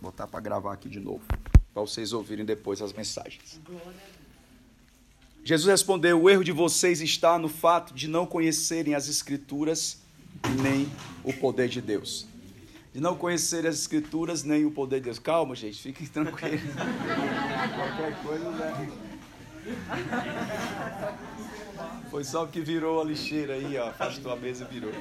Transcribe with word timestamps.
botar 0.00 0.26
para 0.26 0.40
gravar 0.40 0.72
aqui 0.72 0.88
de 0.88 1.00
novo, 1.00 1.22
para 1.72 1.82
vocês 1.82 2.12
ouvirem 2.12 2.44
depois 2.44 2.80
as 2.80 2.92
mensagens. 2.92 3.60
Jesus 5.44 5.68
respondeu: 5.68 6.22
O 6.22 6.30
erro 6.30 6.44
de 6.44 6.52
vocês 6.52 7.00
está 7.00 7.38
no 7.38 7.48
fato 7.48 7.94
de 7.94 8.08
não 8.08 8.26
conhecerem 8.26 8.94
as 8.94 9.08
Escrituras 9.08 9.98
nem 10.62 10.90
o 11.24 11.32
poder 11.32 11.68
de 11.68 11.80
Deus. 11.80 12.26
De 12.92 13.00
não 13.00 13.16
conhecerem 13.16 13.68
as 13.68 13.76
Escrituras 13.76 14.42
nem 14.42 14.64
o 14.64 14.70
poder 14.70 14.96
de 14.96 15.04
Deus. 15.04 15.18
Calma, 15.18 15.54
gente, 15.54 15.80
fiquem 15.80 16.06
tranquilos. 16.08 16.60
Qualquer 16.74 18.22
coisa, 18.22 18.50
né? 18.50 18.92
Foi 22.10 22.24
só 22.24 22.46
que 22.46 22.60
virou 22.60 23.00
a 23.00 23.04
lixeira 23.04 23.54
aí, 23.54 23.76
ó. 23.78 23.88
Afastou 23.88 24.32
a 24.32 24.36
mesa 24.36 24.66
e 24.68 24.74
virou. 24.74 24.92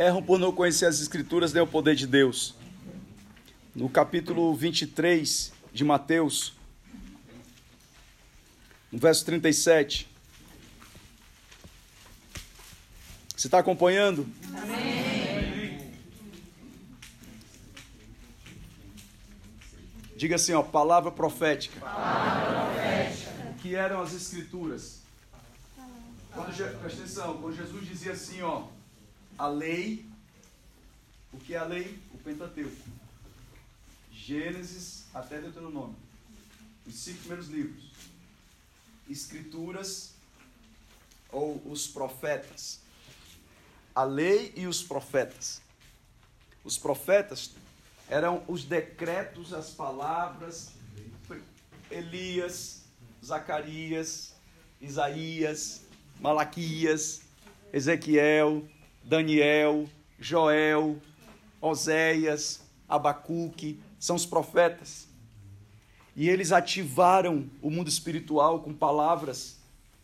Erram 0.00 0.22
por 0.22 0.38
não 0.38 0.50
conhecer 0.50 0.86
as 0.86 0.98
Escrituras 0.98 1.52
nem 1.52 1.62
o 1.62 1.66
poder 1.66 1.94
de 1.94 2.06
Deus. 2.06 2.54
No 3.74 3.86
capítulo 3.86 4.54
23 4.54 5.52
de 5.74 5.84
Mateus, 5.84 6.54
no 8.90 8.98
verso 8.98 9.26
37. 9.26 10.08
Você 13.36 13.46
está 13.46 13.58
acompanhando? 13.58 14.26
Amém. 14.54 15.92
Diga 20.16 20.36
assim, 20.36 20.54
ó, 20.54 20.62
palavra 20.62 21.10
profética. 21.10 21.78
Palavra 21.78 22.72
profética. 22.72 23.50
O 23.50 23.54
que 23.56 23.74
eram 23.74 24.00
as 24.00 24.14
escrituras? 24.14 25.02
Quando, 26.32 26.56
presta 26.56 27.02
atenção, 27.02 27.36
quando 27.36 27.54
Jesus 27.54 27.86
dizia 27.86 28.12
assim, 28.12 28.40
ó, 28.40 28.64
a 29.40 29.48
lei, 29.48 30.04
o 31.32 31.38
que 31.38 31.54
é 31.54 31.56
a 31.56 31.64
lei? 31.64 31.98
O 32.12 32.18
Pentateuco. 32.18 32.76
Gênesis 34.12 35.06
até 35.14 35.40
Deuteronômio. 35.40 35.96
Os 36.86 36.94
cinco 36.94 37.20
primeiros 37.20 37.48
livros 37.48 37.90
escrituras 39.08 40.12
ou 41.32 41.56
os 41.64 41.88
profetas. 41.88 42.80
A 43.94 44.04
lei 44.04 44.52
e 44.54 44.66
os 44.66 44.82
profetas. 44.82 45.62
Os 46.62 46.76
profetas 46.76 47.52
eram 48.10 48.44
os 48.46 48.64
decretos, 48.64 49.54
as 49.54 49.70
palavras, 49.70 50.72
Elias, 51.90 52.82
Zacarias, 53.24 54.34
Isaías, 54.82 55.80
Malaquias, 56.20 57.22
Ezequiel, 57.72 58.68
Daniel, 59.02 59.88
Joel, 60.18 61.00
Oséias, 61.60 62.60
Abacuque, 62.88 63.80
são 63.98 64.16
os 64.16 64.26
profetas. 64.26 65.08
E 66.16 66.28
eles 66.28 66.52
ativaram 66.52 67.48
o 67.62 67.70
mundo 67.70 67.88
espiritual 67.88 68.60
com 68.60 68.74
palavras, 68.74 69.58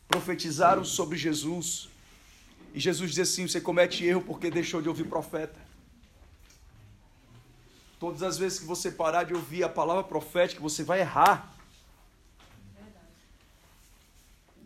profetizaram 0.08 0.84
sobre 0.84 1.18
Jesus. 1.18 1.88
E 2.72 2.80
Jesus 2.80 3.10
diz 3.10 3.30
assim: 3.30 3.46
você 3.46 3.60
comete 3.60 4.04
erro 4.04 4.22
porque 4.22 4.50
deixou 4.50 4.80
de 4.80 4.88
ouvir 4.88 5.04
profeta. 5.04 5.58
Todas 7.98 8.22
as 8.22 8.36
vezes 8.36 8.58
que 8.58 8.66
você 8.66 8.90
parar 8.90 9.24
de 9.24 9.34
ouvir 9.34 9.64
a 9.64 9.68
palavra 9.68 10.04
profética, 10.04 10.60
você 10.60 10.84
vai 10.84 11.00
errar. 11.00 11.54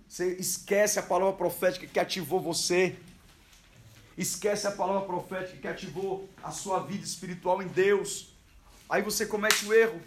Você 0.09 0.35
esquece 0.35 0.99
a 0.99 1.03
palavra 1.03 1.35
profética 1.35 1.87
que 1.87 2.01
ativou 2.01 2.41
você. 2.41 2.99
Esquece 4.21 4.67
a 4.67 4.71
palavra 4.71 5.07
profética 5.07 5.57
que 5.57 5.67
ativou 5.67 6.29
a 6.43 6.51
sua 6.51 6.81
vida 6.81 7.03
espiritual 7.03 7.63
em 7.63 7.67
Deus. 7.69 8.35
Aí 8.87 9.01
você 9.01 9.25
comete 9.25 9.65
o 9.65 9.73
erro. 9.73 9.99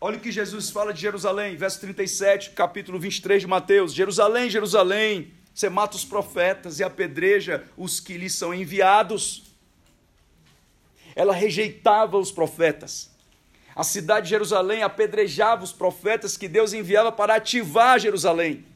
Olha 0.00 0.16
o 0.16 0.20
que 0.20 0.32
Jesus 0.32 0.68
fala 0.68 0.92
de 0.92 1.00
Jerusalém, 1.00 1.54
verso 1.54 1.78
37, 1.82 2.50
capítulo 2.50 2.98
23 2.98 3.42
de 3.42 3.46
Mateus. 3.46 3.94
Jerusalém, 3.94 4.50
Jerusalém, 4.50 5.32
você 5.54 5.68
mata 5.68 5.94
os 5.94 6.04
profetas 6.04 6.80
e 6.80 6.82
apedreja 6.82 7.62
os 7.76 8.00
que 8.00 8.18
lhes 8.18 8.34
são 8.34 8.52
enviados. 8.52 9.44
Ela 11.14 11.34
rejeitava 11.34 12.18
os 12.18 12.32
profetas. 12.32 13.12
A 13.76 13.84
cidade 13.84 14.24
de 14.24 14.30
Jerusalém 14.30 14.82
apedrejava 14.82 15.62
os 15.62 15.72
profetas 15.72 16.36
que 16.36 16.48
Deus 16.48 16.72
enviava 16.72 17.12
para 17.12 17.36
ativar 17.36 18.00
Jerusalém. 18.00 18.73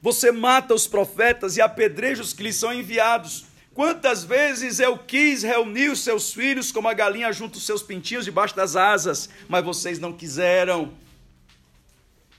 Você 0.00 0.30
mata 0.30 0.74
os 0.74 0.86
profetas 0.86 1.56
e 1.56 1.60
apedreja 1.60 2.22
os 2.22 2.32
que 2.32 2.42
lhes 2.42 2.56
são 2.56 2.72
enviados. 2.72 3.46
Quantas 3.74 4.24
vezes 4.24 4.80
eu 4.80 4.98
quis 4.98 5.42
reunir 5.42 5.88
os 5.88 6.00
seus 6.00 6.32
filhos 6.32 6.72
como 6.72 6.88
a 6.88 6.94
galinha 6.94 7.32
junto 7.32 7.56
os 7.56 7.66
seus 7.66 7.82
pintinhos 7.82 8.24
debaixo 8.24 8.56
das 8.56 8.74
asas, 8.74 9.28
mas 9.48 9.64
vocês 9.64 9.98
não 9.98 10.12
quiseram. 10.12 10.92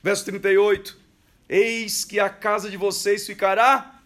Verso 0.04 0.26
38. 0.26 0.98
Eis 1.48 2.06
que 2.06 2.20
a 2.20 2.30
casa 2.30 2.70
de 2.70 2.78
vocês 2.78 3.26
ficará. 3.26 4.00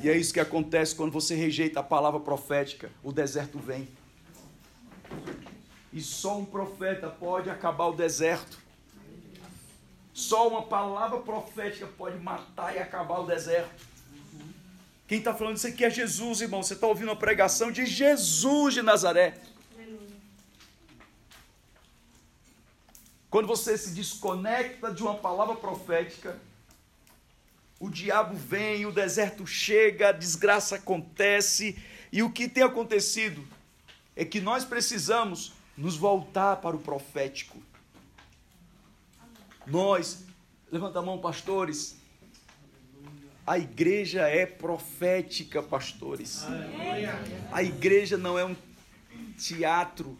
E 0.00 0.08
é 0.08 0.16
isso 0.16 0.32
que 0.32 0.38
acontece 0.38 0.94
quando 0.94 1.10
você 1.10 1.34
rejeita 1.34 1.80
a 1.80 1.82
palavra 1.82 2.20
profética. 2.20 2.90
O 3.02 3.12
deserto 3.12 3.58
vem. 3.58 3.88
E 5.92 6.00
só 6.00 6.38
um 6.38 6.44
profeta 6.44 7.08
pode 7.08 7.50
acabar 7.50 7.86
o 7.86 7.96
deserto. 7.96 8.58
Só 10.18 10.48
uma 10.48 10.62
palavra 10.62 11.20
profética 11.20 11.86
pode 11.86 12.18
matar 12.18 12.74
e 12.74 12.80
acabar 12.80 13.20
o 13.20 13.26
deserto. 13.26 13.86
Quem 15.06 15.18
está 15.18 15.32
falando 15.32 15.58
isso 15.58 15.68
aqui 15.68 15.84
é 15.84 15.90
Jesus, 15.90 16.40
irmão. 16.40 16.60
Você 16.60 16.74
está 16.74 16.88
ouvindo 16.88 17.12
a 17.12 17.14
pregação 17.14 17.70
de 17.70 17.86
Jesus 17.86 18.74
de 18.74 18.82
Nazaré. 18.82 19.38
Quando 23.30 23.46
você 23.46 23.78
se 23.78 23.92
desconecta 23.92 24.92
de 24.92 25.04
uma 25.04 25.14
palavra 25.14 25.54
profética, 25.54 26.36
o 27.78 27.88
diabo 27.88 28.34
vem, 28.34 28.86
o 28.86 28.90
deserto 28.90 29.46
chega, 29.46 30.08
a 30.08 30.12
desgraça 30.12 30.74
acontece, 30.74 31.80
e 32.10 32.24
o 32.24 32.32
que 32.32 32.48
tem 32.48 32.64
acontecido 32.64 33.46
é 34.16 34.24
que 34.24 34.40
nós 34.40 34.64
precisamos 34.64 35.52
nos 35.76 35.96
voltar 35.96 36.56
para 36.56 36.74
o 36.74 36.80
profético. 36.80 37.62
Nós, 39.68 40.24
levanta 40.72 40.98
a 40.98 41.02
mão, 41.02 41.18
pastores, 41.18 41.98
a 43.46 43.58
igreja 43.58 44.28
é 44.28 44.44
profética, 44.44 45.62
pastores. 45.62 46.44
A 47.50 47.62
igreja 47.62 48.18
não 48.18 48.38
é 48.38 48.44
um 48.44 48.54
teatro. 49.38 50.18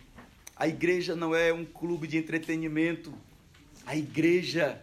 A 0.56 0.66
igreja 0.66 1.14
não 1.14 1.34
é 1.34 1.52
um 1.52 1.64
clube 1.64 2.06
de 2.06 2.16
entretenimento. 2.16 3.12
A 3.86 3.94
igreja 3.96 4.82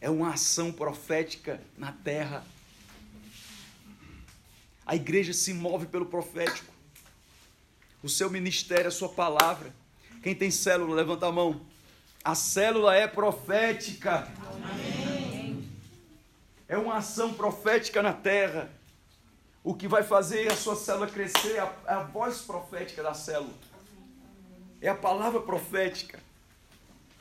é 0.00 0.08
uma 0.08 0.34
ação 0.34 0.72
profética 0.72 1.60
na 1.76 1.92
terra. 1.92 2.44
A 4.86 4.96
igreja 4.96 5.32
se 5.32 5.52
move 5.52 5.86
pelo 5.86 6.06
profético. 6.06 6.72
O 8.02 8.08
seu 8.08 8.30
ministério, 8.30 8.88
a 8.88 8.92
sua 8.92 9.08
palavra. 9.08 9.74
Quem 10.22 10.34
tem 10.34 10.50
célula, 10.50 10.94
levanta 10.94 11.26
a 11.26 11.32
mão. 11.32 11.60
A 12.22 12.34
célula 12.34 12.94
é 12.94 13.06
profética. 13.06 14.28
Amém 14.62 15.00
é 16.70 16.78
uma 16.78 16.98
ação 16.98 17.34
profética 17.34 18.00
na 18.00 18.12
terra. 18.12 18.70
O 19.64 19.74
que 19.74 19.88
vai 19.88 20.04
fazer 20.04 20.50
a 20.52 20.54
sua 20.54 20.76
célula 20.76 21.08
crescer 21.08 21.56
é 21.56 21.58
a, 21.58 21.74
é 21.88 21.94
a 21.94 22.02
voz 22.04 22.42
profética 22.42 23.02
da 23.02 23.12
célula. 23.12 23.52
É 24.80 24.88
a 24.88 24.94
palavra 24.94 25.40
profética. 25.40 26.20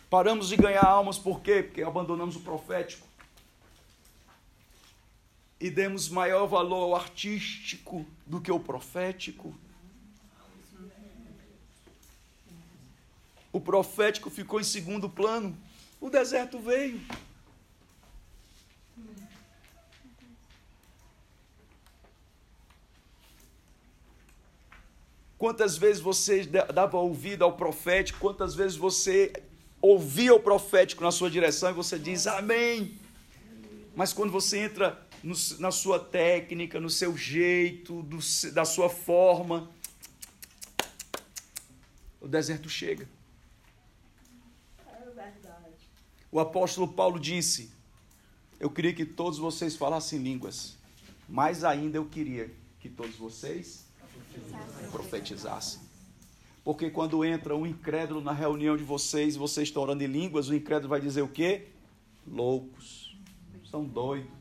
Paramos 0.08 0.50
de 0.50 0.56
ganhar 0.56 0.86
almas 0.86 1.18
por 1.18 1.42
quê? 1.42 1.64
Porque 1.64 1.82
abandonamos 1.82 2.36
o 2.36 2.42
profético. 2.42 3.08
E 5.60 5.72
demos 5.72 6.10
maior 6.10 6.46
valor 6.46 6.84
ao 6.84 6.96
artístico 6.96 8.06
do 8.28 8.40
que 8.40 8.52
ao 8.52 8.60
profético. 8.60 9.52
O 13.52 13.60
profético 13.60 14.30
ficou 14.30 14.60
em 14.60 14.64
segundo 14.64 15.10
plano. 15.10 15.58
O 16.00 16.10
deserto 16.10 16.60
veio. 16.60 17.02
Quantas 25.38 25.78
vezes 25.78 26.02
você 26.02 26.46
dava 26.46 26.98
ouvido 26.98 27.46
ao 27.46 27.56
profético, 27.56 28.20
quantas 28.20 28.54
vezes 28.54 28.76
você 28.76 29.32
ouvia 29.82 30.36
o 30.36 30.40
profético 30.40 31.02
na 31.02 31.12
sua 31.12 31.32
direção 31.32 31.70
e 31.70 31.74
você 31.74 31.98
diz 31.98 32.28
amém. 32.28 33.00
Mas 33.96 34.12
quando 34.12 34.32
você 34.32 34.60
entra 34.60 35.02
no, 35.24 35.34
na 35.60 35.72
sua 35.72 36.00
técnica, 36.00 36.80
no 36.80 36.90
seu 36.90 37.16
jeito, 37.18 38.04
do, 38.04 38.20
da 38.52 38.66
sua 38.66 38.90
forma, 38.90 39.70
o 42.20 42.28
deserto 42.28 42.70
chega. 42.70 43.08
É 44.88 45.06
verdade. 45.06 45.88
O 46.32 46.40
apóstolo 46.40 46.88
Paulo 46.88 47.20
disse: 47.20 47.72
Eu 48.60 48.70
queria 48.70 48.94
que 48.94 49.06
todos 49.06 49.40
vocês 49.40 49.76
falassem 49.76 50.20
línguas, 50.20 50.78
mais 51.28 51.64
ainda 51.64 51.98
eu 51.98 52.06
queria 52.06 52.52
que 52.80 52.90
todos 52.90 53.16
vocês 53.16 53.90
Profetizassem. 54.92 55.82
Porque 56.64 56.90
quando 56.90 57.24
entra 57.24 57.56
um 57.56 57.66
incrédulo 57.66 58.22
na 58.22 58.32
reunião 58.32 58.76
de 58.76 58.84
vocês, 58.84 59.36
vocês 59.36 59.70
estão 59.70 59.84
orando 59.84 60.04
em 60.04 60.08
línguas, 60.08 60.50
o 60.50 60.56
incrédulo 60.56 60.90
vai 60.90 61.02
dizer 61.02 61.22
o 61.22 61.28
quê? 61.28 61.68
Loucos. 62.28 63.18
São 63.70 63.84
doidos. 63.84 64.32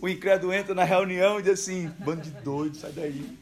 O 0.00 0.08
incrédulo 0.08 0.52
entra 0.52 0.74
na 0.74 0.84
reunião 0.84 1.40
e 1.40 1.42
diz 1.42 1.60
assim: 1.60 1.88
bando 1.98 2.22
de 2.22 2.30
doido, 2.30 2.76
sai 2.76 2.92
daí. 2.92 3.38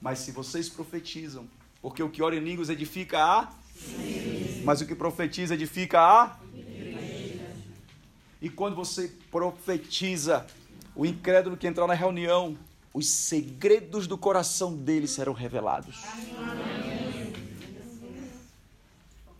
Mas 0.00 0.18
se 0.18 0.32
vocês 0.32 0.68
profetizam, 0.68 1.48
porque 1.84 2.02
o 2.02 2.08
que 2.08 2.22
ora 2.22 2.34
em 2.34 2.40
línguas 2.40 2.70
edifica 2.70 3.22
a. 3.22 3.52
Mas 4.64 4.80
o 4.80 4.86
que 4.86 4.94
profetiza 4.94 5.52
edifica 5.52 6.00
a. 6.00 6.38
E 8.40 8.48
quando 8.48 8.74
você 8.74 9.12
profetiza, 9.30 10.46
o 10.96 11.04
incrédulo 11.04 11.58
que 11.58 11.66
entrar 11.66 11.86
na 11.86 11.92
reunião, 11.92 12.56
os 12.94 13.06
segredos 13.06 14.06
do 14.06 14.16
coração 14.16 14.74
dele 14.74 15.06
serão 15.06 15.34
revelados. 15.34 16.02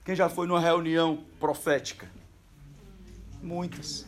Quem 0.04 0.14
já 0.14 0.28
foi 0.28 0.46
numa 0.46 0.60
reunião 0.60 1.24
profética? 1.40 2.10
Muitas. 3.42 4.04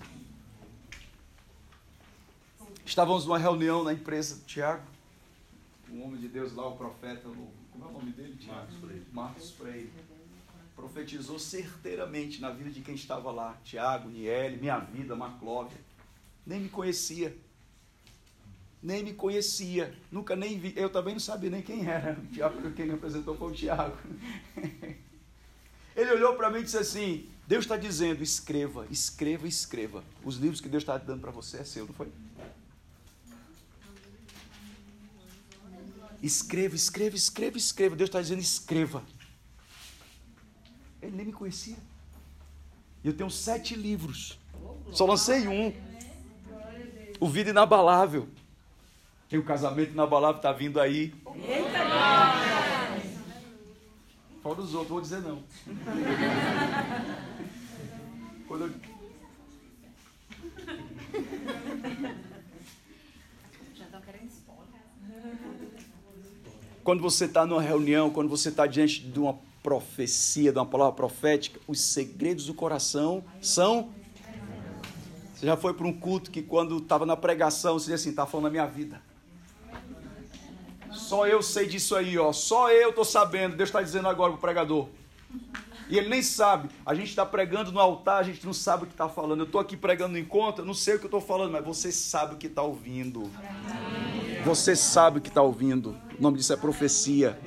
Estávamos 2.84 3.24
numa 3.24 3.38
reunião 3.38 3.82
na 3.82 3.94
empresa 3.94 4.34
do 4.34 4.42
Tiago, 4.42 4.82
um 5.90 6.04
homem 6.04 6.20
de 6.20 6.28
Deus 6.28 6.52
lá, 6.52 6.68
o 6.68 6.76
profeta, 6.76 7.26
como 7.76 7.84
é 7.84 7.88
o 7.88 7.93
nome 7.93 8.12
dele? 8.12 8.37
Tiago? 8.37 8.58
Marcos 8.61 8.76
Freire. 8.78 9.06
Marcos 9.12 9.50
Freire 9.50 9.90
profetizou 10.75 11.38
certeiramente 11.38 12.40
na 12.40 12.50
vida 12.50 12.70
de 12.70 12.81
quem 12.81 12.94
estava 12.94 13.31
lá. 13.31 13.56
Tiago, 13.62 14.08
Niele, 14.08 14.56
minha 14.56 14.78
vida, 14.78 15.14
Maclóvia. 15.14 15.78
Nem 16.46 16.61
me 16.61 16.69
conhecia. 16.69 17.37
Nem 18.82 19.02
me 19.02 19.12
conhecia. 19.12 19.94
Nunca 20.11 20.34
nem 20.34 20.58
vi. 20.58 20.73
Eu 20.76 20.90
também 20.90 21.14
não 21.14 21.20
sabia 21.20 21.50
nem 21.50 21.62
quem 21.62 21.87
era. 21.87 22.19
O 22.19 22.26
Tiago, 22.26 22.70
quem 22.73 22.87
me 22.87 22.94
apresentou 22.94 23.37
foi 23.37 23.50
o 23.50 23.55
Tiago. 23.55 23.96
Ele 25.94 26.11
olhou 26.12 26.34
para 26.34 26.50
mim 26.50 26.61
e 26.61 26.64
disse 26.64 26.78
assim: 26.78 27.28
Deus 27.46 27.64
está 27.64 27.76
dizendo, 27.76 28.23
escreva, 28.23 28.87
escreva, 28.90 29.49
escreva. 29.49 30.05
Os 30.25 30.37
livros 30.37 30.61
que 30.61 30.69
Deus 30.69 30.82
está 30.82 30.96
dando 30.99 31.20
para 31.20 31.31
você 31.31 31.58
é 31.58 31.64
seu, 31.64 31.87
não 31.87 31.94
foi? 31.94 32.08
Escreva, 36.22 36.74
escreva, 36.74 37.16
escreva, 37.16 37.56
escreva. 37.56 37.96
Deus 37.96 38.08
está 38.08 38.20
dizendo, 38.20 38.40
escreva. 38.40 39.02
Ele 41.00 41.16
nem 41.16 41.26
me 41.26 41.32
conhecia. 41.32 41.76
E 43.04 43.08
eu 43.08 43.14
tenho 43.14 43.30
sete 43.30 43.74
livros. 43.74 44.38
Só 44.92 45.06
lancei 45.06 45.46
um. 45.46 45.72
O 47.20 47.28
Vida 47.28 47.50
Inabalável. 47.50 48.28
Tem 49.28 49.38
o 49.38 49.44
Casamento 49.44 49.92
Inabalável, 49.92 50.36
está 50.36 50.52
vindo 50.52 50.80
aí. 50.80 51.14
Fora 54.42 54.60
os 54.60 54.74
outros, 54.74 54.90
vou 54.90 55.00
dizer 55.00 55.20
não. 55.20 55.42
Quando 58.46 58.66
eu... 58.66 58.95
Quando 66.86 67.02
você 67.02 67.24
está 67.24 67.44
numa 67.44 67.60
reunião, 67.60 68.10
quando 68.10 68.28
você 68.28 68.48
está 68.48 68.64
diante 68.64 69.00
de 69.00 69.18
uma 69.18 69.36
profecia, 69.60 70.52
de 70.52 70.58
uma 70.60 70.64
palavra 70.64 70.92
profética, 70.92 71.58
os 71.66 71.80
segredos 71.80 72.46
do 72.46 72.54
coração 72.54 73.24
são. 73.42 73.90
Você 75.34 75.46
já 75.46 75.56
foi 75.56 75.74
para 75.74 75.84
um 75.84 75.92
culto 75.92 76.30
que 76.30 76.40
quando 76.40 76.78
estava 76.78 77.04
na 77.04 77.16
pregação, 77.16 77.72
você 77.72 77.86
dizia 77.86 77.94
assim, 77.96 78.10
está 78.10 78.24
falando 78.24 78.44
da 78.44 78.50
minha 78.50 78.66
vida. 78.66 79.02
Só 80.92 81.26
eu 81.26 81.42
sei 81.42 81.66
disso 81.66 81.96
aí, 81.96 82.16
ó. 82.16 82.32
Só 82.32 82.70
eu 82.70 82.90
estou 82.90 83.04
sabendo. 83.04 83.56
Deus 83.56 83.68
está 83.68 83.82
dizendo 83.82 84.06
agora 84.06 84.30
para 84.30 84.38
o 84.38 84.40
pregador. 84.40 84.86
E 85.88 85.98
ele 85.98 86.08
nem 86.08 86.22
sabe. 86.22 86.68
A 86.86 86.94
gente 86.94 87.08
está 87.08 87.26
pregando 87.26 87.72
no 87.72 87.80
altar, 87.80 88.20
a 88.20 88.22
gente 88.22 88.46
não 88.46 88.52
sabe 88.52 88.84
o 88.84 88.86
que 88.86 88.94
está 88.94 89.08
falando. 89.08 89.40
Eu 89.40 89.46
estou 89.46 89.60
aqui 89.60 89.76
pregando 89.76 90.16
encontro, 90.16 90.62
eu 90.62 90.66
não 90.66 90.74
sei 90.74 90.94
o 90.94 90.98
que 91.00 91.06
eu 91.06 91.08
estou 91.08 91.20
falando, 91.20 91.50
mas 91.50 91.64
você 91.64 91.90
sabe 91.90 92.36
o 92.36 92.38
que 92.38 92.46
está 92.46 92.62
ouvindo. 92.62 93.28
Você 94.44 94.76
sabe 94.76 95.18
o 95.18 95.20
que 95.20 95.30
está 95.30 95.42
ouvindo. 95.42 96.05
O 96.18 96.22
nome 96.22 96.38
disso 96.38 96.52
é 96.52 96.56
profecia. 96.56 97.38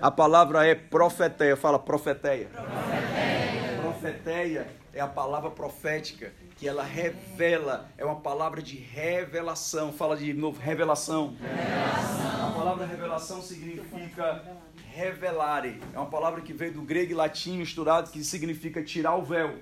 A 0.00 0.10
palavra 0.10 0.66
é 0.66 0.74
profeteia. 0.74 1.56
Fala 1.56 1.78
profeteia. 1.78 2.48
Profeteia. 2.48 3.80
Profeteia 3.82 4.66
é 4.94 5.00
a 5.00 5.06
palavra 5.06 5.50
profética 5.50 6.32
que 6.56 6.68
ela 6.68 6.82
revela, 6.82 7.88
é 7.96 8.04
uma 8.04 8.20
palavra 8.20 8.62
de 8.62 8.76
revelação. 8.76 9.92
Fala 9.92 10.16
de 10.16 10.32
novo, 10.32 10.60
revelação. 10.60 11.34
revelação. 11.40 12.48
A 12.48 12.52
palavra 12.52 12.86
revelação 12.86 13.42
significa 13.42 14.44
revelare. 14.92 15.80
É 15.92 15.98
uma 15.98 16.10
palavra 16.10 16.40
que 16.40 16.52
veio 16.52 16.74
do 16.74 16.82
grego 16.82 17.12
e 17.12 17.14
latim 17.14 17.56
misturado 17.56 18.10
que 18.10 18.22
significa 18.22 18.82
tirar 18.82 19.16
o 19.16 19.24
véu. 19.24 19.58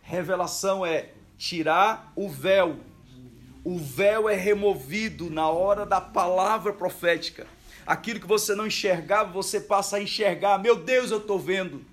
Revelação 0.00 0.84
é 0.84 1.10
tirar 1.36 2.12
o 2.16 2.28
véu. 2.28 2.76
O 3.64 3.78
véu 3.78 4.28
é 4.28 4.34
removido 4.36 5.30
na 5.30 5.48
hora 5.48 5.86
da 5.86 6.00
palavra 6.00 6.72
profética 6.72 7.46
aquilo 7.86 8.20
que 8.20 8.26
você 8.26 8.54
não 8.54 8.66
enxergava, 8.66 9.30
você 9.30 9.60
passa 9.60 9.96
a 9.96 10.02
enxergar. 10.02 10.58
Meu 10.58 10.76
Deus, 10.76 11.10
eu 11.10 11.18
estou 11.18 11.38
vendo. 11.38 11.84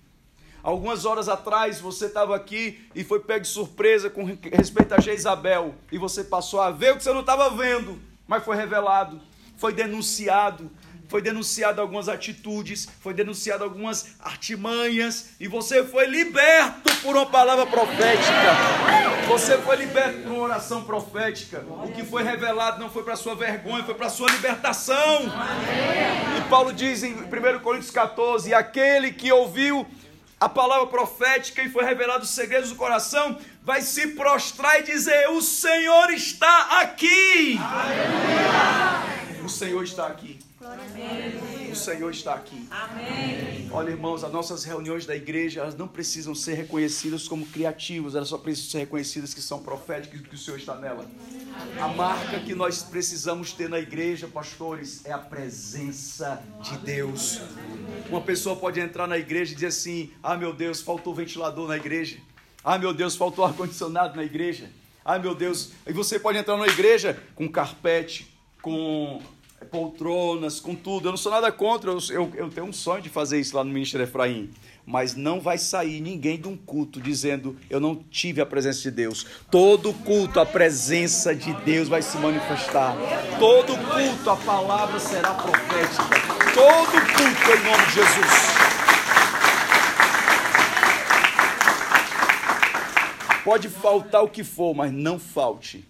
Algumas 0.64 1.06
horas 1.06 1.28
atrás 1.28 1.80
você 1.80 2.06
estava 2.06 2.36
aqui 2.36 2.88
e 2.94 3.04
foi 3.04 3.20
pego 3.20 3.42
de 3.42 3.48
surpresa 3.48 4.10
com 4.10 4.24
respeito 4.24 4.94
a 4.94 5.00
Jezabel 5.00 5.74
e 5.92 5.98
você 5.98 6.24
passou 6.24 6.62
a 6.62 6.70
ver 6.70 6.94
o 6.94 6.98
que 6.98 7.04
você 7.04 7.12
não 7.12 7.22
estava 7.22 7.50
vendo, 7.50 8.00
mas 8.28 8.44
foi 8.44 8.56
revelado, 8.56 9.20
foi 9.58 9.74
denunciado, 9.74 10.70
foi 11.12 11.22
denunciado 11.22 11.82
algumas 11.82 12.08
atitudes, 12.08 12.88
foi 13.02 13.14
denunciado 13.14 13.66
algumas 13.66 14.16
artimanhas, 14.18 15.32
e 15.42 15.46
você 15.46 15.84
foi 15.84 16.06
liberto 16.06 16.90
por 17.02 17.18
uma 17.18 17.26
palavra 17.26 17.66
profética. 17.66 18.32
Você 19.28 19.58
foi 19.58 19.76
liberto 19.76 20.20
por 20.20 20.32
uma 20.32 20.44
oração 20.44 20.86
profética. 20.86 21.66
O 21.84 21.92
que 21.92 22.06
foi 22.06 22.24
revelado 22.24 22.80
não 22.80 22.90
foi 22.90 23.04
para 23.04 23.18
sua 23.18 23.36
vergonha, 23.36 23.84
foi 23.84 23.94
para 23.94 24.08
sua 24.08 24.32
libertação. 24.32 25.24
E 26.38 26.50
Paulo 26.50 26.72
diz 26.72 27.04
em 27.04 27.14
1 27.14 27.60
Coríntios 27.62 27.92
14: 27.92 28.54
aquele 28.54 29.12
que 29.12 29.34
ouviu 29.34 29.86
a 30.40 30.48
palavra 30.48 30.88
profética 30.88 31.62
e 31.62 31.70
foi 31.70 31.84
revelado 31.84 32.24
os 32.24 32.30
segredos 32.30 32.70
do 32.70 32.78
coração, 32.78 33.38
vai 33.62 33.82
se 33.82 34.08
prostrar 34.16 34.80
e 34.80 34.84
dizer: 34.84 35.28
O 35.32 35.42
Senhor 35.42 36.10
está 36.12 36.80
aqui. 36.80 37.60
Aleluia. 37.60 39.44
O 39.44 39.50
Senhor 39.50 39.84
está 39.84 40.08
aqui. 40.08 40.40
O 41.72 41.76
Senhor 41.76 42.12
está 42.12 42.36
aqui. 42.36 42.68
Amém. 42.70 43.68
Olha, 43.72 43.90
irmãos, 43.90 44.24
as 44.24 44.32
nossas 44.32 44.64
reuniões 44.64 45.08
da 45.08 45.16
igreja, 45.16 45.62
elas 45.62 45.76
não 45.76 45.88
precisam 45.88 46.36
ser 46.36 46.54
reconhecidas 46.54 47.28
como 47.28 47.48
criativas, 47.48 48.14
elas 48.14 48.28
só 48.28 48.38
precisam 48.38 48.70
ser 48.70 48.80
reconhecidas 48.80 49.34
que 49.34 49.42
são 49.42 49.64
proféticas 49.64 50.20
e 50.20 50.24
que 50.24 50.36
o 50.36 50.38
Senhor 50.38 50.58
está 50.58 50.76
nela. 50.76 51.10
A 51.80 51.88
marca 51.88 52.40
que 52.42 52.54
nós 52.54 52.84
precisamos 52.84 53.54
ter 53.54 53.70
na 53.70 53.80
igreja, 53.80 54.28
pastores, 54.28 55.04
é 55.04 55.12
a 55.12 55.18
presença 55.18 56.44
de 56.62 56.78
Deus. 56.78 57.42
Uma 58.08 58.22
pessoa 58.22 58.56
pode 58.56 58.80
entrar 58.80 59.08
na 59.08 59.18
igreja 59.18 59.54
e 59.54 59.56
dizer 59.56 59.68
assim: 59.68 60.12
ah, 60.22 60.38
meu 60.38 60.54
Deus, 60.54 60.80
faltou 60.80 61.16
ventilador 61.16 61.68
na 61.68 61.78
igreja. 61.78 62.20
Ah, 62.64 62.78
meu 62.78 62.94
Deus, 62.94 63.16
faltou 63.16 63.44
ar-condicionado 63.44 64.16
na 64.16 64.24
igreja. 64.24 64.70
Ah, 65.04 65.18
meu 65.18 65.34
Deus. 65.34 65.72
E 65.88 65.92
você 65.92 66.20
pode 66.20 66.38
entrar 66.38 66.56
na 66.56 66.68
igreja 66.68 67.20
com 67.34 67.50
carpete, 67.50 68.32
com 68.62 69.20
poltronas, 69.70 70.60
com 70.60 70.76
tudo. 70.76 71.08
Eu 71.08 71.12
não 71.12 71.18
sou 71.18 71.32
nada 71.32 71.52
contra, 71.52 71.92
eu, 71.92 72.00
eu, 72.10 72.32
eu, 72.36 72.50
tenho 72.50 72.68
um 72.68 72.74
sonho 72.74 73.02
de 73.02 73.10
fazer 73.10 73.40
isso 73.40 73.56
lá 73.56 73.64
no 73.64 73.72
Ministério 73.72 74.04
Efraim. 74.04 74.50
Mas 74.86 75.16
não 75.16 75.40
vai 75.40 75.58
sair 75.58 76.02
ninguém 76.02 76.40
de 76.40 76.48
um 76.48 76.58
culto 76.58 77.00
dizendo 77.00 77.56
eu 77.70 77.80
não 77.80 77.96
tive 77.96 78.42
a 78.42 78.46
presença 78.46 78.82
de 78.82 78.92
Deus. 78.92 79.26
Todo 79.50 79.94
culto, 79.94 80.40
a 80.40 80.46
presença 80.46 81.36
de 81.36 81.54
Deus 81.62 81.88
vai 81.88 82.02
se 82.02 82.18
manifestar. 82.18 82.96
Todo 83.38 83.78
culto, 83.78 84.30
a 84.30 84.38
palavra 84.38 85.00
será 85.00 85.34
profética. 85.36 86.04
Todo 86.54 86.92
culto, 86.92 87.52
em 87.52 87.64
nome 87.64 87.86
de 87.86 87.94
Jesus. 87.94 88.62
Pode 93.44 93.70
faltar 93.70 94.24
o 94.24 94.30
que 94.30 94.44
for, 94.44 94.74
mas 94.76 94.92
não 94.92 95.20
falte 95.20 95.88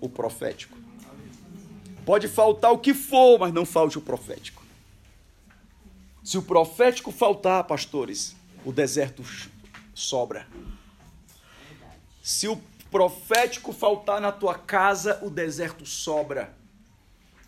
o 0.00 0.08
profético. 0.08 0.76
Pode 2.10 2.26
faltar 2.26 2.72
o 2.72 2.78
que 2.78 2.92
for, 2.92 3.38
mas 3.38 3.52
não 3.52 3.64
falte 3.64 3.96
o 3.96 4.00
profético. 4.00 4.64
Se 6.24 6.36
o 6.36 6.42
profético 6.42 7.12
faltar, 7.12 7.62
pastores, 7.62 8.34
o 8.64 8.72
deserto 8.72 9.22
sobra. 9.94 10.44
Se 12.20 12.48
o 12.48 12.60
profético 12.90 13.72
faltar 13.72 14.20
na 14.20 14.32
tua 14.32 14.58
casa, 14.58 15.20
o 15.22 15.30
deserto 15.30 15.86
sobra. 15.86 16.52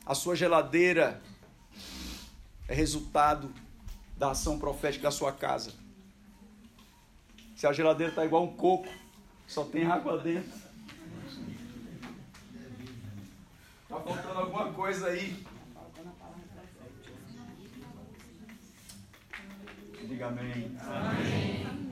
A 0.06 0.14
sua 0.14 0.36
geladeira 0.36 1.20
é 2.68 2.72
resultado 2.72 3.52
da 4.16 4.30
ação 4.30 4.60
profética 4.60 5.02
da 5.02 5.10
sua 5.10 5.32
casa. 5.32 5.72
Se 7.56 7.66
a 7.66 7.72
geladeira 7.72 8.12
está 8.12 8.24
igual 8.24 8.44
um 8.44 8.54
coco, 8.54 8.86
só 9.44 9.64
tem 9.64 9.86
água 9.86 10.18
dentro. 10.18 10.62
Está 13.92 14.00
faltando 14.04 14.38
alguma 14.38 14.72
coisa 14.72 15.08
aí. 15.08 15.44
Diga 20.08 20.28
amém. 20.28 20.74
amém. 20.80 21.90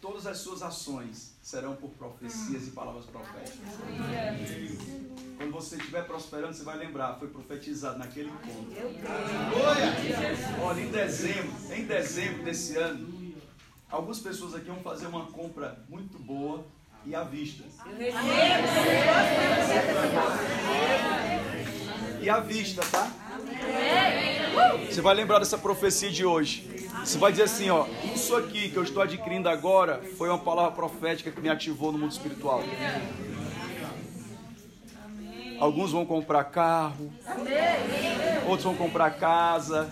Todas 0.00 0.26
as 0.26 0.38
suas 0.38 0.62
ações 0.62 1.34
serão 1.42 1.76
por 1.76 1.90
profecias 1.90 2.66
e 2.66 2.70
palavras 2.70 3.04
proféticas. 3.04 3.58
Quando 5.36 5.52
você 5.52 5.76
estiver 5.76 6.06
prosperando, 6.06 6.54
você 6.54 6.64
vai 6.64 6.78
lembrar, 6.78 7.18
foi 7.18 7.28
profetizado 7.28 7.98
naquele 7.98 8.30
encontro. 8.30 8.72
Olha, 10.64 10.80
em 10.80 10.90
dezembro, 10.90 11.74
em 11.74 11.84
dezembro 11.84 12.42
desse 12.42 12.78
ano, 12.78 13.36
algumas 13.90 14.18
pessoas 14.18 14.54
aqui 14.54 14.68
vão 14.68 14.82
fazer 14.82 15.08
uma 15.08 15.26
compra 15.26 15.84
muito 15.90 16.18
boa 16.18 16.64
e 17.04 17.14
à 17.14 17.22
vista. 17.24 17.64
E 22.20 22.30
à 22.30 22.40
vista, 22.40 22.82
tá? 22.90 23.10
Você 24.88 25.00
vai 25.00 25.14
lembrar 25.14 25.38
dessa 25.40 25.58
profecia 25.58 26.10
de 26.10 26.24
hoje. 26.24 26.88
Você 27.00 27.18
vai 27.18 27.32
dizer 27.32 27.44
assim, 27.44 27.70
ó, 27.70 27.86
isso 28.14 28.36
aqui 28.36 28.68
que 28.70 28.76
eu 28.76 28.82
estou 28.82 29.02
adquirindo 29.02 29.48
agora 29.48 30.00
foi 30.16 30.28
uma 30.28 30.38
palavra 30.38 30.70
profética 30.72 31.30
que 31.32 31.40
me 31.40 31.48
ativou 31.48 31.90
no 31.90 31.98
mundo 31.98 32.12
espiritual. 32.12 32.62
Alguns 35.58 35.92
vão 35.92 36.04
comprar 36.04 36.44
carro, 36.44 37.12
outros 38.46 38.64
vão 38.64 38.74
comprar 38.74 39.10
casa, 39.12 39.88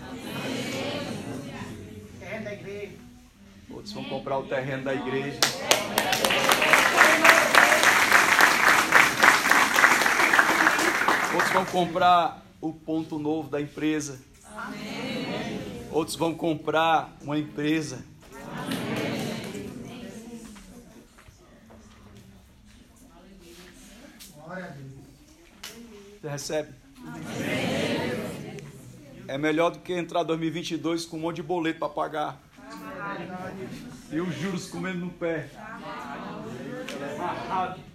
outros 3.69 3.93
vão 3.93 4.03
comprar 4.03 4.37
o 4.37 4.43
terreno 4.43 4.83
da 4.83 4.93
igreja. 4.93 5.39
Outros 11.33 11.51
vão 11.53 11.65
comprar 11.65 12.45
o 12.59 12.73
ponto 12.73 13.17
novo 13.17 13.49
da 13.49 13.61
empresa. 13.61 14.19
Outros 15.91 16.15
vão 16.15 16.33
comprar 16.33 17.15
uma 17.21 17.37
empresa. 17.39 18.03
Você 26.21 26.27
recebe? 26.27 26.73
É 29.27 29.37
melhor 29.37 29.71
do 29.71 29.79
que 29.79 29.93
entrar 29.93 30.23
2022 30.23 31.05
com 31.05 31.17
um 31.17 31.21
monte 31.21 31.37
de 31.37 31.43
boleto 31.43 31.79
para 31.79 31.89
pagar. 31.89 32.41
E 34.11 34.19
os 34.19 34.35
juros 34.35 34.67
comendo 34.67 34.99
no 34.99 35.09
pé. 35.09 35.49
Amarrado. 37.17 37.90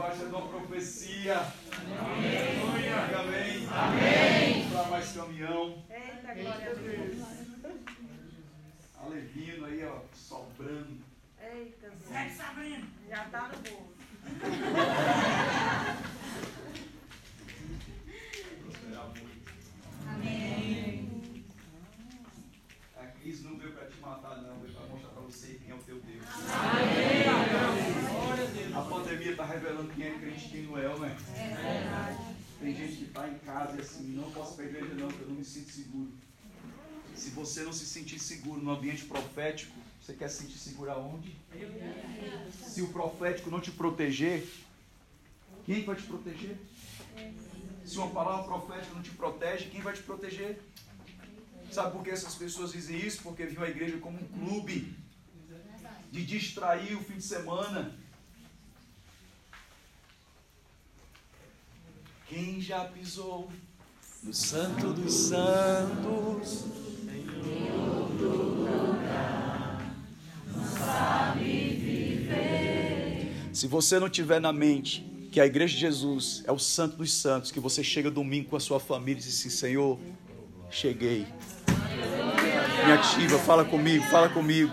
Debaixo 0.00 0.24
de 0.24 0.34
uma 0.34 0.48
profecia. 0.48 1.36
Amém. 1.36 2.88
Amém. 2.88 3.68
Amém. 3.70 4.70
Para 4.70 4.84
mais 4.84 5.12
caminhão. 5.12 5.84
Eita, 5.90 6.34
glória 6.40 6.70
a 6.70 6.74
Deus. 6.74 7.18
Alevino 8.98 9.66
aí, 9.66 9.84
ó, 9.84 10.00
sobrando. 10.14 11.04
Eita, 11.38 11.92
Segue, 12.08 12.34
Sabrina. 12.34 12.88
Já 13.10 13.26
está 13.26 13.48
no 13.48 13.58
bolso. 13.58 13.92
Amém. 20.08 21.44
A 22.96 23.04
crise 23.04 23.44
não 23.44 23.58
veio 23.58 23.72
para 23.74 23.86
te 23.86 24.00
matar, 24.00 24.40
não, 24.40 24.60
veio 24.60 24.72
para 24.72 24.86
mostrar 24.86 25.10
para 25.10 25.22
você 25.22 25.60
quem 25.62 25.70
é 25.70 25.74
o 25.74 25.78
teu 25.78 26.00
Deus. 26.00 26.24
Amém. 26.24 27.20
A 28.72 28.82
pandemia 28.82 29.32
está 29.32 29.39
revelando 29.50 29.92
quem 29.92 30.06
é 30.06 30.18
crente 30.18 30.46
e 30.46 30.48
quem 30.48 30.62
não 30.62 30.78
é, 30.78 30.98
né? 30.98 31.16
Tem 32.60 32.74
gente 32.74 32.96
que 32.96 33.04
está 33.04 33.28
em 33.28 33.38
casa 33.38 33.76
e 33.76 33.80
assim, 33.80 34.04
não 34.14 34.30
posso 34.30 34.54
para 34.54 34.64
a 34.64 34.68
igreja 34.68 34.94
não, 34.94 35.08
porque 35.08 35.24
eu 35.24 35.28
não 35.28 35.36
me 35.36 35.44
sinto 35.44 35.70
seguro. 35.70 36.12
Se 37.14 37.30
você 37.30 37.62
não 37.62 37.72
se 37.72 37.86
sentir 37.86 38.18
seguro 38.18 38.62
no 38.62 38.70
ambiente 38.70 39.04
profético, 39.04 39.76
você 40.00 40.14
quer 40.14 40.28
se 40.28 40.42
sentir 40.42 40.58
seguro 40.58 40.90
aonde? 40.90 41.36
Se 42.52 42.82
o 42.82 42.88
profético 42.88 43.50
não 43.50 43.60
te 43.60 43.70
proteger, 43.70 44.46
quem 45.64 45.84
vai 45.84 45.96
te 45.96 46.02
proteger? 46.02 46.56
Se 47.84 47.98
uma 47.98 48.10
palavra 48.10 48.44
profética 48.44 48.94
não 48.94 49.02
te 49.02 49.10
protege, 49.10 49.70
quem 49.70 49.80
vai 49.80 49.94
te 49.94 50.02
proteger? 50.02 50.60
Sabe 51.70 51.92
por 51.92 52.02
que 52.02 52.10
essas 52.10 52.34
pessoas 52.34 52.72
dizem 52.72 52.96
isso? 52.98 53.22
Porque 53.22 53.46
viam 53.46 53.62
a 53.62 53.68
igreja 53.68 53.98
como 53.98 54.18
um 54.18 54.26
clube 54.26 54.96
de 56.10 56.24
distrair 56.24 56.96
o 56.96 57.04
fim 57.04 57.16
de 57.16 57.22
semana. 57.22 57.96
Quem 62.30 62.60
já 62.60 62.84
pisou 62.84 63.50
no 64.22 64.32
Santo 64.32 64.92
dos 64.92 65.12
Santos? 65.12 66.64
Em 67.44 67.72
outro 67.76 68.28
lugar, 68.60 69.92
não 70.46 70.64
sabe 70.64 71.44
viver. 71.70 73.32
Se 73.52 73.66
você 73.66 73.98
não 73.98 74.08
tiver 74.08 74.40
na 74.40 74.52
mente 74.52 75.04
que 75.32 75.40
a 75.40 75.46
igreja 75.46 75.74
de 75.74 75.80
Jesus 75.80 76.44
é 76.46 76.52
o 76.52 76.58
Santo 76.58 76.98
dos 76.98 77.12
Santos, 77.12 77.50
que 77.50 77.58
você 77.58 77.82
chega 77.82 78.08
domingo 78.08 78.50
com 78.50 78.56
a 78.56 78.60
sua 78.60 78.78
família 78.78 79.20
e 79.20 79.24
diz 79.24 79.40
assim: 79.40 79.50
Senhor, 79.50 79.98
cheguei. 80.70 81.26
Me 82.86 82.92
ativa, 82.92 83.40
fala 83.40 83.64
comigo, 83.64 84.04
fala 84.04 84.28
comigo. 84.28 84.72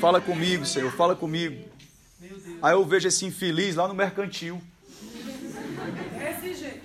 Fala 0.00 0.20
comigo, 0.20 0.64
Senhor, 0.64 0.92
fala 0.92 1.16
comigo. 1.16 1.68
Aí 2.62 2.74
eu 2.74 2.84
vejo 2.84 3.08
esse 3.08 3.26
infeliz 3.26 3.74
lá 3.74 3.88
no 3.88 3.94
mercantil. 3.94 4.62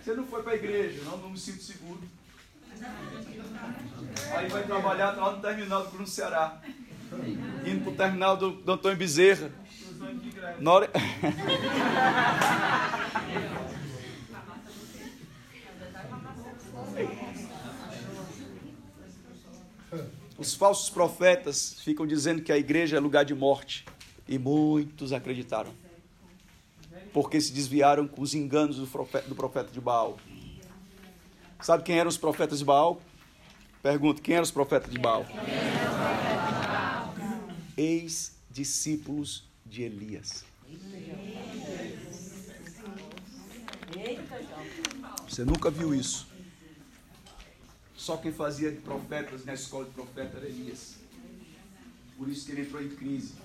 Você 0.05 0.13
não 0.13 0.27
foi 0.27 0.43
para 0.43 0.51
a 0.51 0.55
igreja, 0.55 1.01
não, 1.03 1.17
não 1.17 1.31
me 1.31 1.37
sinto 1.39 1.63
seguro. 1.63 1.99
Aí 4.35 4.47
vai 4.49 4.63
trabalhar 4.63 5.13
lá 5.13 5.31
no 5.31 5.41
terminal 5.41 5.83
do 5.83 5.89
Cruz 5.89 6.11
Ceará. 6.11 6.61
Indo 7.65 7.81
para 7.85 7.91
o 7.91 7.95
terminal 7.95 8.37
do, 8.37 8.51
do 8.51 8.71
Antônio 8.71 8.95
Bezerra. 8.95 9.51
Hora... 10.63 10.91
Os 20.37 20.53
falsos 20.53 20.91
profetas 20.91 21.81
ficam 21.81 22.05
dizendo 22.05 22.43
que 22.43 22.51
a 22.51 22.57
igreja 22.59 22.97
é 22.97 22.99
lugar 22.99 23.25
de 23.25 23.33
morte. 23.33 23.83
E 24.27 24.37
muitos 24.37 25.11
acreditaram. 25.11 25.73
Porque 27.15 27.39
se 27.39 27.53
desviaram 27.53 28.09
com 28.09 28.21
os 28.21 28.33
enganos 28.33 28.75
do 28.75 28.85
profeta, 28.85 29.29
do 29.29 29.35
profeta 29.35 29.71
de 29.71 29.79
Baal. 29.79 30.17
Sabe 31.61 31.81
quem 31.81 31.97
eram 31.97 32.09
os 32.09 32.17
profetas 32.17 32.59
de 32.59 32.65
Baal? 32.65 33.01
Pergunto, 33.81 34.21
quem 34.21 34.35
eram 34.35 34.43
os 34.43 34.51
profetas 34.51 34.91
de 34.91 34.99
Baal? 34.99 35.25
Ex-discípulos 37.77 39.47
de 39.65 39.83
Elias. 39.83 40.43
Você 45.25 45.45
nunca 45.45 45.71
viu 45.71 45.95
isso. 45.95 46.27
Só 47.95 48.17
quem 48.17 48.33
fazia 48.33 48.73
de 48.73 48.81
profetas 48.81 49.45
na 49.45 49.53
escola 49.53 49.85
de 49.85 49.91
profeta 49.91 50.35
era 50.35 50.47
Elias. 50.47 50.95
Por 52.17 52.27
isso 52.27 52.45
que 52.45 52.51
ele 52.51 52.63
entrou 52.63 52.83
em 52.83 52.89
crise. 52.89 53.44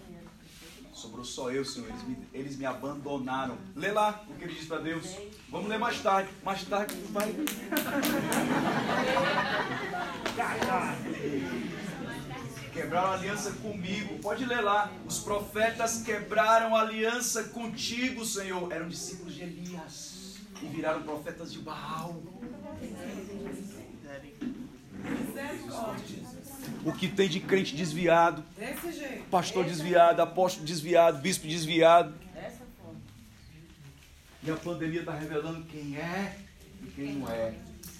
Sobrou 0.92 1.24
só 1.24 1.50
eu, 1.50 1.64
Senhor. 1.64 1.88
Eles 1.88 2.02
me, 2.02 2.18
eles 2.32 2.56
me 2.56 2.66
abandonaram. 2.66 3.56
Lê 3.74 3.90
lá 3.92 4.24
o 4.28 4.34
que 4.34 4.44
ele 4.44 4.54
diz 4.54 4.66
para 4.66 4.78
Deus. 4.78 5.16
Vamos 5.48 5.68
ler 5.68 5.78
mais 5.78 6.00
tarde. 6.00 6.30
Mais 6.42 6.64
tarde 6.64 6.94
vai. 7.10 7.32
Quebraram 12.72 13.10
a 13.10 13.14
aliança 13.14 13.52
comigo. 13.52 14.18
Pode 14.20 14.44
ler 14.44 14.60
lá. 14.60 14.90
Os 15.06 15.18
profetas 15.18 16.02
quebraram 16.02 16.74
a 16.74 16.82
aliança 16.82 17.44
contigo, 17.44 18.24
Senhor. 18.24 18.72
Eram 18.72 18.88
discípulos 18.88 19.34
de 19.34 19.42
Elias. 19.42 20.36
E 20.62 20.66
viraram 20.66 21.02
profetas 21.02 21.52
de 21.52 21.58
Baal. 21.58 22.22
O 26.84 26.92
que 26.92 27.08
tem 27.08 27.28
de 27.28 27.40
crente 27.40 27.76
desviado, 27.76 28.42
pastor 29.30 29.64
desviado, 29.64 30.22
apóstolo 30.22 30.66
desviado, 30.66 31.18
bispo 31.18 31.46
desviado. 31.46 32.14
E 34.42 34.50
a 34.50 34.56
pandemia 34.56 35.00
está 35.00 35.12
revelando 35.12 35.64
quem 35.66 35.96
é 35.96 36.38
e 36.82 36.86
quem 36.86 37.14
não 37.16 37.30
é. 37.30 37.54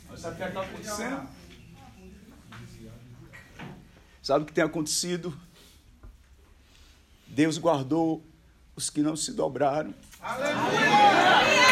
Mas 0.09 0.21
sabe 0.21 0.35
o 0.35 0.39
que 0.39 0.45
está 0.49 0.63
acontecendo? 0.63 1.29
Sabe 4.23 4.43
o 4.45 4.47
que 4.47 4.53
tem 4.53 4.65
acontecido? 4.65 5.39
Deus 7.27 7.59
guardou 7.59 8.25
os 8.75 8.91
que 8.91 9.03
não 9.03 9.17
se 9.17 9.33
dobraram. 9.33 9.95
Aleluia! 10.21 11.70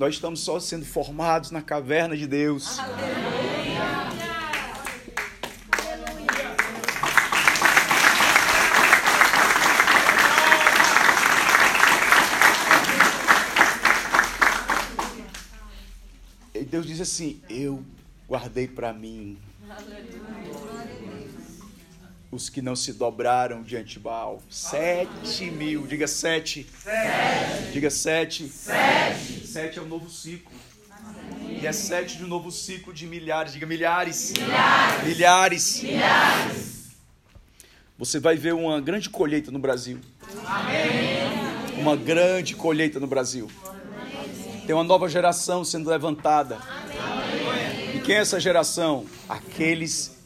Nós 0.00 0.14
estamos 0.14 0.40
só 0.40 0.58
sendo 0.58 0.86
formados 0.86 1.50
na 1.50 1.60
caverna 1.60 2.16
de 2.16 2.26
Deus. 2.26 2.78
Aleluia. 2.78 3.20
Deus 16.70 16.86
diz 16.86 17.00
assim: 17.02 17.42
Eu 17.50 17.84
guardei 18.26 18.66
para 18.66 18.94
mim 18.94 19.36
os 22.30 22.48
que 22.48 22.62
não 22.62 22.74
se 22.74 22.94
dobraram 22.94 23.62
diante 23.62 23.94
de 23.94 23.98
Baal. 23.98 24.42
Sete 24.48 25.50
mil, 25.50 25.86
diga 25.86 26.06
sete. 26.06 26.66
sete. 26.82 27.72
Diga 27.72 27.90
sete. 27.90 28.48
Sete. 28.48 29.39
Sete 29.50 29.80
é 29.80 29.82
o 29.82 29.84
novo 29.84 30.08
ciclo. 30.08 30.52
E 31.60 31.66
é 31.66 31.72
sete 31.72 32.16
de 32.16 32.24
um 32.24 32.28
novo 32.28 32.52
ciclo 32.52 32.94
de 32.94 33.04
milhares, 33.04 33.52
diga 33.52 33.66
milhares. 33.66 34.30
Milhares. 34.30 35.04
Milhares. 35.04 35.82
milhares. 35.82 36.90
Você 37.98 38.20
vai 38.20 38.36
ver 38.36 38.54
uma 38.54 38.80
grande 38.80 39.10
colheita 39.10 39.50
no 39.50 39.58
Brasil. 39.58 39.98
Amém. 40.46 41.80
Uma 41.80 41.96
grande 41.96 42.54
colheita 42.54 43.00
no 43.00 43.08
Brasil. 43.08 43.50
Tem 44.68 44.72
uma 44.72 44.84
nova 44.84 45.08
geração 45.08 45.64
sendo 45.64 45.90
levantada. 45.90 46.56
Amém. 46.56 47.96
E 47.96 48.00
quem 48.02 48.14
é 48.14 48.18
essa 48.18 48.38
geração? 48.38 49.04
Aqueles 49.28 50.16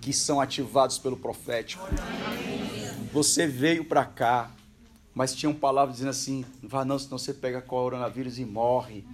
que 0.00 0.14
são 0.14 0.40
ativados 0.40 0.96
pelo 0.96 1.18
profético. 1.18 1.86
Você 3.12 3.46
veio 3.46 3.84
para 3.84 4.06
cá, 4.06 4.50
mas 5.14 5.34
tinham 5.34 5.52
palavras 5.52 5.96
dizendo 5.96 6.10
assim: 6.10 6.44
não 6.62 6.68
vá 6.68 6.84
não, 6.84 6.98
senão 6.98 7.18
você 7.18 7.34
pega 7.34 7.60
coronavírus 7.60 8.38
e 8.38 8.44
morre. 8.44 9.04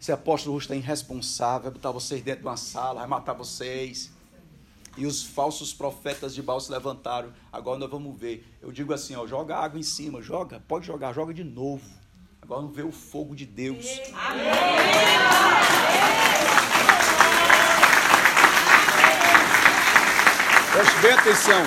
Esse 0.00 0.12
apóstolo 0.12 0.58
está 0.58 0.74
irresponsável, 0.74 1.62
vai 1.62 1.72
botar 1.72 1.90
vocês 1.90 2.22
dentro 2.22 2.42
de 2.42 2.46
uma 2.46 2.56
sala, 2.56 3.00
vai 3.00 3.08
matar 3.08 3.32
vocês. 3.32 4.12
E 4.96 5.06
os 5.06 5.22
falsos 5.22 5.74
profetas 5.74 6.34
de 6.34 6.42
Baal 6.42 6.60
se 6.60 6.70
levantaram. 6.70 7.32
Agora 7.52 7.78
nós 7.78 7.90
vamos 7.90 8.16
ver. 8.16 8.46
Eu 8.62 8.70
digo 8.70 8.92
assim, 8.92 9.16
ó, 9.16 9.26
joga 9.26 9.56
água 9.56 9.78
em 9.78 9.82
cima, 9.82 10.22
joga, 10.22 10.62
pode 10.68 10.86
jogar, 10.86 11.12
joga 11.12 11.34
de 11.34 11.42
novo. 11.42 11.84
Agora 12.40 12.60
vamos 12.60 12.76
ver 12.76 12.84
o 12.84 12.92
fogo 12.92 13.34
de 13.34 13.46
Deus. 13.46 13.84
Preste 20.72 20.98
bem 21.00 21.12
atenção. 21.12 21.62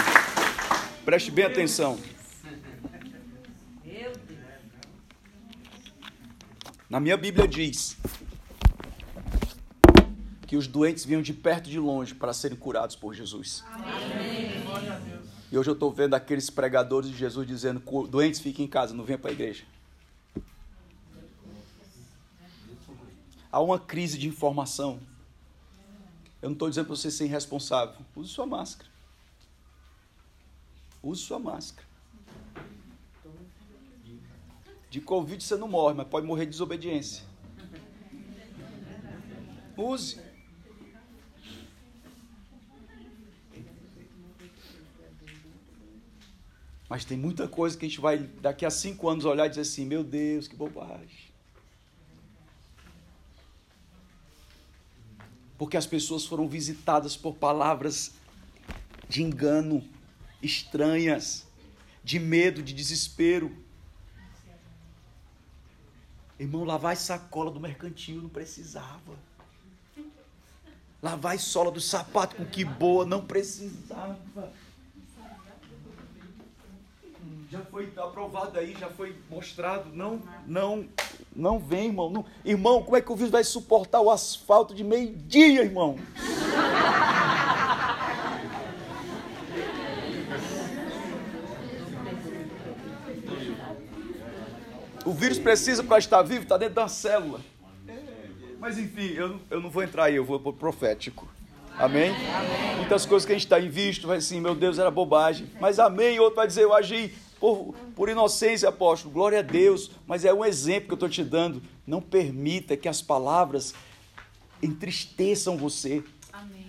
Preste 1.04 1.32
bem 1.32 1.46
atenção. 1.46 2.17
Na 6.90 7.00
minha 7.02 7.18
Bíblia 7.18 7.48
diz 7.48 7.98
que 10.48 10.56
os 10.56 10.68
doentes 10.68 11.04
vinham 11.04 11.22
de 11.22 11.34
perto 11.34 11.68
e 11.68 11.72
de 11.72 11.80
longe 11.80 12.16
para 12.16 12.32
serem 12.34 12.58
curados 12.58 12.96
por 12.96 13.14
Jesus. 13.14 13.64
Amém. 13.74 14.48
E 15.52 15.58
hoje 15.58 15.70
eu 15.70 15.74
estou 15.74 15.92
vendo 15.92 16.14
aqueles 16.14 16.50
pregadores 16.50 17.10
de 17.10 17.18
Jesus 17.18 17.46
dizendo: 17.46 17.82
doentes 18.08 18.40
fiquem 18.40 18.66
em 18.66 18.70
casa, 18.70 18.94
não 18.94 19.04
venham 19.04 19.20
para 19.20 19.32
a 19.32 19.34
igreja. 19.34 19.66
Há 23.52 23.60
uma 23.62 23.80
crise 23.80 24.18
de 24.18 24.28
informação. 24.28 25.00
Eu 26.42 26.50
não 26.50 26.54
estou 26.54 26.70
dizendo 26.70 26.86
para 26.86 26.96
você 26.96 27.10
ser 27.10 27.26
irresponsável. 27.26 27.96
Use 28.16 28.30
sua 28.30 28.46
máscara. 28.46 28.90
Use 31.02 31.22
sua 31.22 31.40
máscara. 31.40 31.87
De 34.90 35.02
Covid 35.02 35.44
você 35.44 35.56
não 35.56 35.68
morre, 35.68 35.96
mas 35.96 36.08
pode 36.08 36.26
morrer 36.26 36.46
de 36.46 36.52
desobediência. 36.52 37.24
Use. 39.76 40.20
Mas 46.90 47.04
tem 47.04 47.18
muita 47.18 47.48
coisa 47.48 47.78
que 47.78 47.86
a 47.86 47.90
gente 47.90 48.00
vai, 48.00 48.18
daqui 48.18 48.66
a 48.66 48.70
cinco 48.70 49.10
anos, 49.10 49.26
olhar 49.26 49.46
e 49.46 49.50
dizer 49.50 49.62
assim: 49.62 49.86
meu 49.86 50.04
Deus, 50.04 50.48
que 50.48 50.56
bobagem. 50.56 51.28
Porque 55.58 55.76
as 55.76 55.86
pessoas 55.86 56.26
foram 56.26 56.48
visitadas 56.48 57.18
por 57.18 57.36
palavras 57.36 58.14
de 59.10 59.24
engano 59.24 59.84
estranhas, 60.42 61.48
de 62.04 62.20
medo, 62.20 62.62
de 62.62 62.74
desespero. 62.74 63.67
Irmão, 66.40 66.64
lavar 66.64 66.96
sacola 66.96 67.50
do 67.50 67.60
mercantil 67.60 68.22
não 68.22 68.30
precisava. 68.30 69.28
Lavar 71.02 71.38
sola 71.40 71.72
do 71.72 71.82
sapato 71.82 72.36
com 72.36 72.46
que 72.46 72.64
boa 72.64 73.06
não 73.06 73.26
precisava. 73.26 74.18
Já 77.50 77.62
foi 77.62 77.92
aprovado 77.96 78.60
aí, 78.60 78.76
já 78.78 78.90
foi 78.90 79.16
mostrado. 79.30 79.90
Não, 79.94 80.22
não, 80.46 80.86
não 81.36 81.58
vem, 81.58 81.88
irmão. 81.88 82.10
Não. 82.10 82.26
Irmão, 82.44 82.84
como 82.84 82.98
é 82.98 83.02
que 83.02 83.12
o 83.12 83.16
vírus 83.16 83.32
vai 83.32 83.44
suportar 83.44 84.02
o 84.02 84.12
asfalto 84.12 84.76
de 84.76 84.84
meio-dia, 84.84 85.64
irmão? 85.64 85.98
O 95.08 95.14
vírus 95.14 95.40
precisa 95.40 95.82
para 95.82 96.00
estar 96.00 96.22
vivo, 96.22 96.44
está 96.44 96.58
dentro 96.58 96.76
da 96.76 96.90
célula. 96.90 97.40
Mas 98.60 98.78
enfim, 98.78 99.14
eu, 99.14 99.40
eu 99.50 99.62
não 99.62 99.70
vou 99.70 99.82
entrar 99.82 100.04
aí, 100.04 100.18
eu 100.18 100.26
vou 100.26 100.38
para 100.38 100.52
profético. 100.52 101.26
Amém? 101.78 102.10
amém? 102.10 102.76
Muitas 102.76 103.06
coisas 103.06 103.26
que 103.26 103.32
a 103.32 103.36
gente 103.36 103.46
está 103.46 103.58
em 103.58 103.70
visto, 103.70 104.06
vai 104.06 104.18
assim, 104.18 104.42
meu 104.42 104.54
Deus, 104.54 104.78
era 104.78 104.92
bobagem. 104.92 105.50
Mas 105.62 105.80
amém, 105.80 106.20
outro 106.20 106.36
vai 106.36 106.46
dizer, 106.46 106.64
eu 106.64 106.74
agi 106.74 107.16
por, 107.40 107.74
por 107.96 108.10
inocência, 108.10 108.68
apóstolo. 108.68 109.14
Glória 109.14 109.40
a 109.40 109.42
Deus. 109.42 109.92
Mas 110.06 110.26
é 110.26 110.34
um 110.34 110.44
exemplo 110.44 110.88
que 110.88 110.94
eu 110.94 110.96
estou 110.96 111.10
te 111.10 111.24
dando. 111.24 111.64
Não 111.86 112.02
permita 112.02 112.76
que 112.76 112.90
as 112.90 113.02
palavras 113.02 113.74
entristeçam 114.62 115.56
você. 115.56 116.04
Amém. 116.34 116.68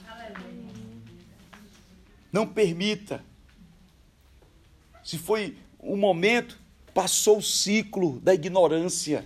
Não 2.33 2.47
permita. 2.47 3.25
Se 5.03 5.19
foi 5.19 5.57
um 5.81 5.97
momento, 5.97 6.57
Passou 6.99 7.39
o 7.39 7.43
ciclo 7.43 8.19
da 8.19 8.35
ignorância. 8.35 9.25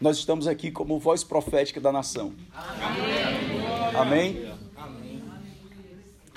Nós 0.00 0.18
estamos 0.18 0.48
aqui 0.48 0.68
como 0.68 0.98
voz 0.98 1.22
profética 1.22 1.80
da 1.80 1.92
nação. 1.92 2.34
Amém? 3.94 4.52
Amém? 4.74 5.22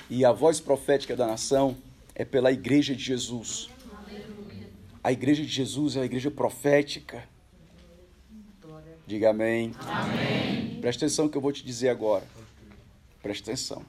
E 0.08 0.24
a 0.24 0.30
voz 0.30 0.60
profética 0.60 1.16
da 1.16 1.26
nação 1.26 1.76
é 2.14 2.24
pela 2.24 2.52
igreja 2.52 2.94
de 2.94 3.02
Jesus. 3.02 3.70
A 5.02 5.10
igreja 5.10 5.42
de 5.42 5.50
Jesus 5.50 5.96
é 5.96 6.02
a 6.02 6.04
igreja 6.04 6.30
profética. 6.30 7.28
Diga 9.04 9.30
amém. 9.30 9.72
amém. 9.80 10.80
Presta 10.80 11.06
atenção 11.06 11.24
no 11.24 11.30
que 11.32 11.36
eu 11.36 11.42
vou 11.42 11.50
te 11.50 11.64
dizer 11.64 11.88
agora. 11.88 12.24
Presta 13.20 13.50
atenção. 13.50 13.84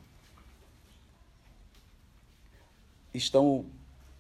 Estão 3.14 3.77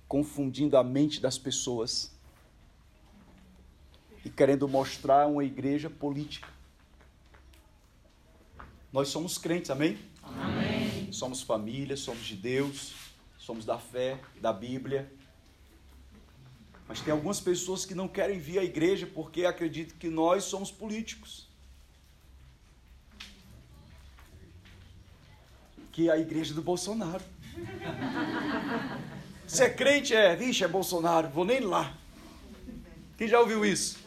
confundindo 0.07 0.77
a 0.77 0.83
mente 0.83 1.19
das 1.19 1.37
pessoas 1.37 2.11
e 4.23 4.29
querendo 4.29 4.67
mostrar 4.67 5.27
uma 5.27 5.43
igreja 5.43 5.89
política. 5.89 6.47
Nós 8.91 9.09
somos 9.09 9.37
crentes, 9.37 9.69
amém? 9.69 9.97
Amém. 10.23 11.11
Somos 11.11 11.41
família, 11.41 11.95
somos 11.97 12.25
de 12.25 12.35
Deus, 12.35 12.93
somos 13.37 13.65
da 13.65 13.77
fé, 13.77 14.19
da 14.41 14.51
Bíblia. 14.51 15.11
Mas 16.87 17.01
tem 17.01 17.11
algumas 17.11 17.39
pessoas 17.39 17.85
que 17.85 17.93
não 17.93 18.07
querem 18.07 18.39
vir 18.39 18.59
à 18.59 18.63
igreja 18.63 19.05
porque 19.05 19.45
acreditam 19.45 19.97
que 19.97 20.09
nós 20.09 20.45
somos 20.45 20.71
políticos. 20.71 21.47
Que 25.91 26.09
é 26.09 26.13
a 26.13 26.17
igreja 26.17 26.53
do 26.53 26.61
Bolsonaro. 26.61 27.23
Você 29.47 29.63
é 29.63 29.69
crente? 29.69 30.13
É, 30.13 30.35
vixe, 30.35 30.61
é 30.65 30.67
Bolsonaro, 30.67 31.29
vou 31.29 31.45
nem 31.45 31.61
lá. 31.61 31.93
Quem 33.17 33.29
já 33.29 33.39
ouviu 33.39 33.65
isso? 33.65 33.97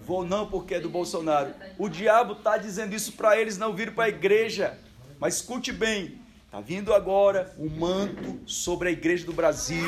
Vou 0.00 0.24
não 0.24 0.46
porque 0.48 0.74
é 0.74 0.80
do 0.80 0.90
Bolsonaro. 0.90 1.54
O 1.78 1.88
diabo 1.88 2.32
está 2.32 2.58
dizendo 2.58 2.92
isso 2.94 3.12
para 3.12 3.40
eles 3.40 3.56
não 3.56 3.72
virem 3.72 3.94
para 3.94 4.04
a 4.04 4.08
igreja. 4.08 4.76
Mas 5.20 5.36
escute 5.36 5.72
bem, 5.72 6.20
está 6.44 6.60
vindo 6.60 6.92
agora 6.92 7.54
o 7.56 7.66
um 7.66 7.70
manto 7.70 8.40
sobre 8.44 8.88
a 8.88 8.92
igreja 8.92 9.24
do 9.24 9.32
Brasil. 9.32 9.86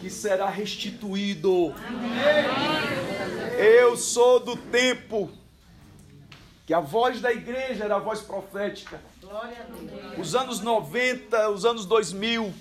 Que 0.00 0.10
será 0.10 0.50
restituído. 0.50 1.74
Eu 3.58 3.96
sou 3.96 4.38
do 4.38 4.54
tempo 4.54 5.30
que 6.66 6.72
a 6.72 6.80
voz 6.80 7.20
da 7.20 7.32
igreja 7.32 7.84
era 7.84 7.96
a 7.96 7.98
voz 7.98 8.20
profética. 8.20 9.00
Os 10.18 10.34
anos 10.34 10.60
90, 10.60 11.50
os 11.50 11.64
anos 11.64 11.86
2000, 11.86 12.52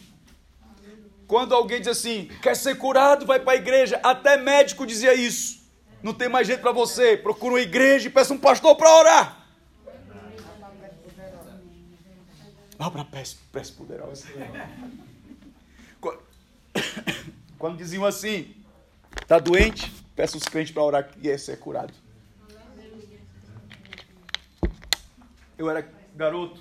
quando 1.27 1.53
alguém 1.53 1.79
diz 1.79 1.89
assim, 1.89 2.29
quer 2.41 2.55
ser 2.55 2.77
curado, 2.77 3.25
vai 3.25 3.39
para 3.39 3.53
a 3.53 3.55
igreja. 3.55 3.99
Até 4.03 4.37
médico 4.37 4.85
dizia 4.85 5.13
isso. 5.13 5.61
Não 6.01 6.13
tem 6.13 6.27
mais 6.27 6.47
jeito 6.47 6.61
para 6.61 6.71
você, 6.71 7.15
procura 7.15 7.53
uma 7.53 7.61
igreja 7.61 8.07
e 8.07 8.11
peça 8.11 8.33
um 8.33 8.37
pastor 8.37 8.75
para 8.75 8.89
orar. 8.89 9.47
Vá 12.77 12.89
para 12.89 13.01
a 13.01 13.05
peste 13.05 13.73
poderosa. 13.77 14.27
Quando 17.59 17.77
diziam 17.77 18.03
assim, 18.03 18.55
tá 19.27 19.37
doente, 19.37 19.91
peça 20.15 20.35
os 20.35 20.43
crentes 20.43 20.73
para 20.73 20.81
orar 20.81 21.07
que 21.07 21.27
ia 21.27 21.37
ser 21.37 21.59
curado. 21.59 21.93
Eu 25.61 25.69
era 25.69 25.87
garoto, 26.15 26.59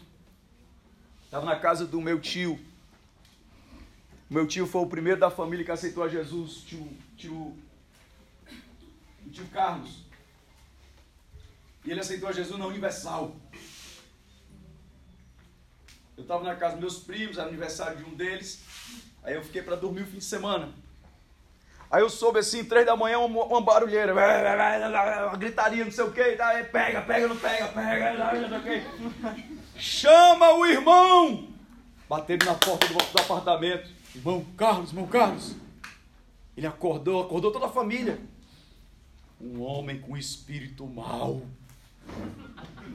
estava 1.24 1.46
na 1.46 1.58
casa 1.58 1.86
do 1.86 2.02
meu 2.02 2.20
tio. 2.20 2.60
Meu 4.28 4.46
tio 4.46 4.66
foi 4.66 4.82
o 4.82 4.86
primeiro 4.86 5.18
da 5.18 5.30
família 5.30 5.64
que 5.64 5.70
aceitou 5.70 6.04
a 6.04 6.08
Jesus, 6.08 6.56
tio, 6.56 6.86
tio, 7.16 7.56
tio 9.32 9.46
Carlos. 9.48 10.04
E 11.82 11.90
ele 11.90 12.00
aceitou 12.00 12.28
a 12.28 12.32
Jesus 12.32 12.58
na 12.58 12.66
Universal. 12.66 13.34
Eu 16.14 16.22
estava 16.24 16.44
na 16.44 16.54
casa 16.54 16.76
dos 16.76 16.80
meus 16.80 16.98
primos, 17.02 17.38
era 17.38 17.48
aniversário 17.48 17.96
de 17.96 18.04
um 18.04 18.14
deles. 18.14 18.62
Aí 19.22 19.34
eu 19.34 19.42
fiquei 19.42 19.62
para 19.62 19.76
dormir 19.76 20.02
o 20.02 20.06
fim 20.06 20.18
de 20.18 20.24
semana. 20.24 20.74
Aí 21.90 22.03
eu 22.03 22.09
soube 22.09 22.38
assim, 22.38 22.64
três 22.64 22.87
da 22.87 22.94
manhã, 22.96 23.18
uma, 23.18 23.44
uma 23.44 23.61
barulheira, 23.61 24.14
uma 24.14 25.37
gritaria, 25.37 25.85
não 25.85 25.90
sei 25.90 26.05
o 26.05 26.12
que, 26.12 26.22
pega, 26.22 27.03
pega, 27.03 27.26
não 27.26 27.37
pega, 27.37 27.66
pega, 27.68 28.14
não 28.48 28.62
sei 28.62 28.79
o. 28.79 29.61
Chama 29.76 30.53
o 30.55 30.66
irmão! 30.66 31.48
Bateram 32.09 32.46
na 32.46 32.55
porta 32.55 32.87
do, 32.87 32.94
do 32.94 33.20
apartamento. 33.20 33.90
Irmão 34.14 34.44
Carlos, 34.57 34.90
irmão 34.90 35.07
Carlos. 35.07 35.57
Ele 36.57 36.66
acordou, 36.66 37.22
acordou 37.22 37.50
toda 37.50 37.66
a 37.66 37.70
família. 37.70 38.20
Um 39.40 39.61
homem 39.62 40.00
com 40.00 40.16
espírito 40.16 40.87
mau. 40.87 41.42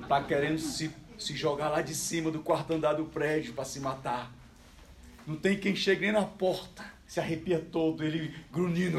Tá 0.07 0.21
querendo 0.23 0.59
se 0.59 0.93
se 1.17 1.35
jogar 1.35 1.69
lá 1.69 1.81
de 1.81 1.95
cima 1.95 2.29
do 2.31 2.41
quarto 2.41 2.73
andar 2.73 2.93
do 2.93 3.05
prédio 3.05 3.53
para 3.53 3.65
se 3.65 3.79
matar. 3.79 4.31
Não 5.25 5.35
tem 5.35 5.57
quem 5.57 5.75
chegue 5.75 6.01
nem 6.01 6.11
na 6.11 6.23
porta. 6.23 6.85
Se 7.07 7.19
arrepia 7.19 7.59
todo, 7.59 8.03
ele 8.03 8.35
grunhindo. 8.51 8.97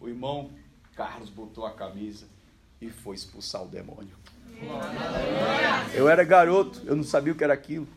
O 0.00 0.08
irmão 0.08 0.50
Carlos 0.96 1.30
botou 1.30 1.66
a 1.66 1.72
camisa 1.72 2.26
e 2.80 2.90
foi 2.90 3.14
expulsar 3.14 3.62
o 3.62 3.68
demônio. 3.68 4.16
Eu 5.94 6.08
era 6.08 6.24
garoto, 6.24 6.82
eu 6.84 6.94
não 6.94 7.04
sabia 7.04 7.32
o 7.32 7.36
que 7.36 7.44
era 7.44 7.54
aquilo. 7.54 7.88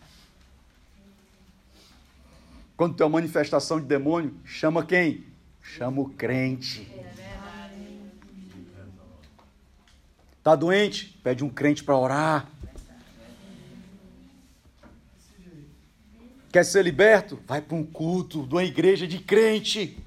Quando 2.75 2.95
tem 2.95 3.05
uma 3.05 3.19
manifestação 3.19 3.79
de 3.79 3.86
demônio, 3.86 4.36
chama 4.43 4.86
quem? 4.86 5.25
Chama 5.62 6.01
o 6.01 6.09
crente. 6.09 6.89
Tá 10.43 10.55
doente? 10.55 11.17
Pede 11.23 11.43
um 11.43 11.49
crente 11.49 11.83
para 11.83 11.97
orar. 11.97 12.49
Quer 16.53 16.63
ser 16.63 16.83
liberto? 16.83 17.41
Vai 17.47 17.63
para 17.63 17.75
um 17.75 17.83
culto 17.83 18.45
de 18.45 18.53
uma 18.53 18.63
igreja 18.63 19.07
de 19.07 19.17
crente. 19.17 19.97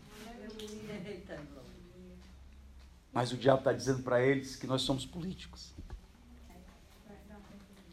Mas 3.12 3.32
o 3.32 3.36
diabo 3.36 3.58
está 3.58 3.72
dizendo 3.72 4.04
para 4.04 4.24
eles 4.24 4.54
que 4.54 4.64
nós 4.64 4.82
somos 4.82 5.04
políticos. 5.04 5.74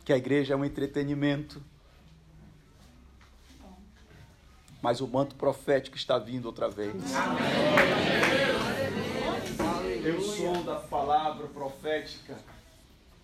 Que 0.06 0.14
a 0.14 0.18
igreja 0.18 0.54
é 0.54 0.56
um 0.56 0.64
entretenimento. 0.64 1.64
Mas 4.84 5.02
o 5.02 5.08
manto 5.08 5.34
profético 5.34 5.98
está 5.98 6.20
vindo 6.20 6.46
outra 6.46 6.70
vez. 6.70 6.94
Eu 10.04 10.22
sou 10.22 10.64
da 10.64 10.76
palavra 10.76 11.48
profética. 11.48 12.38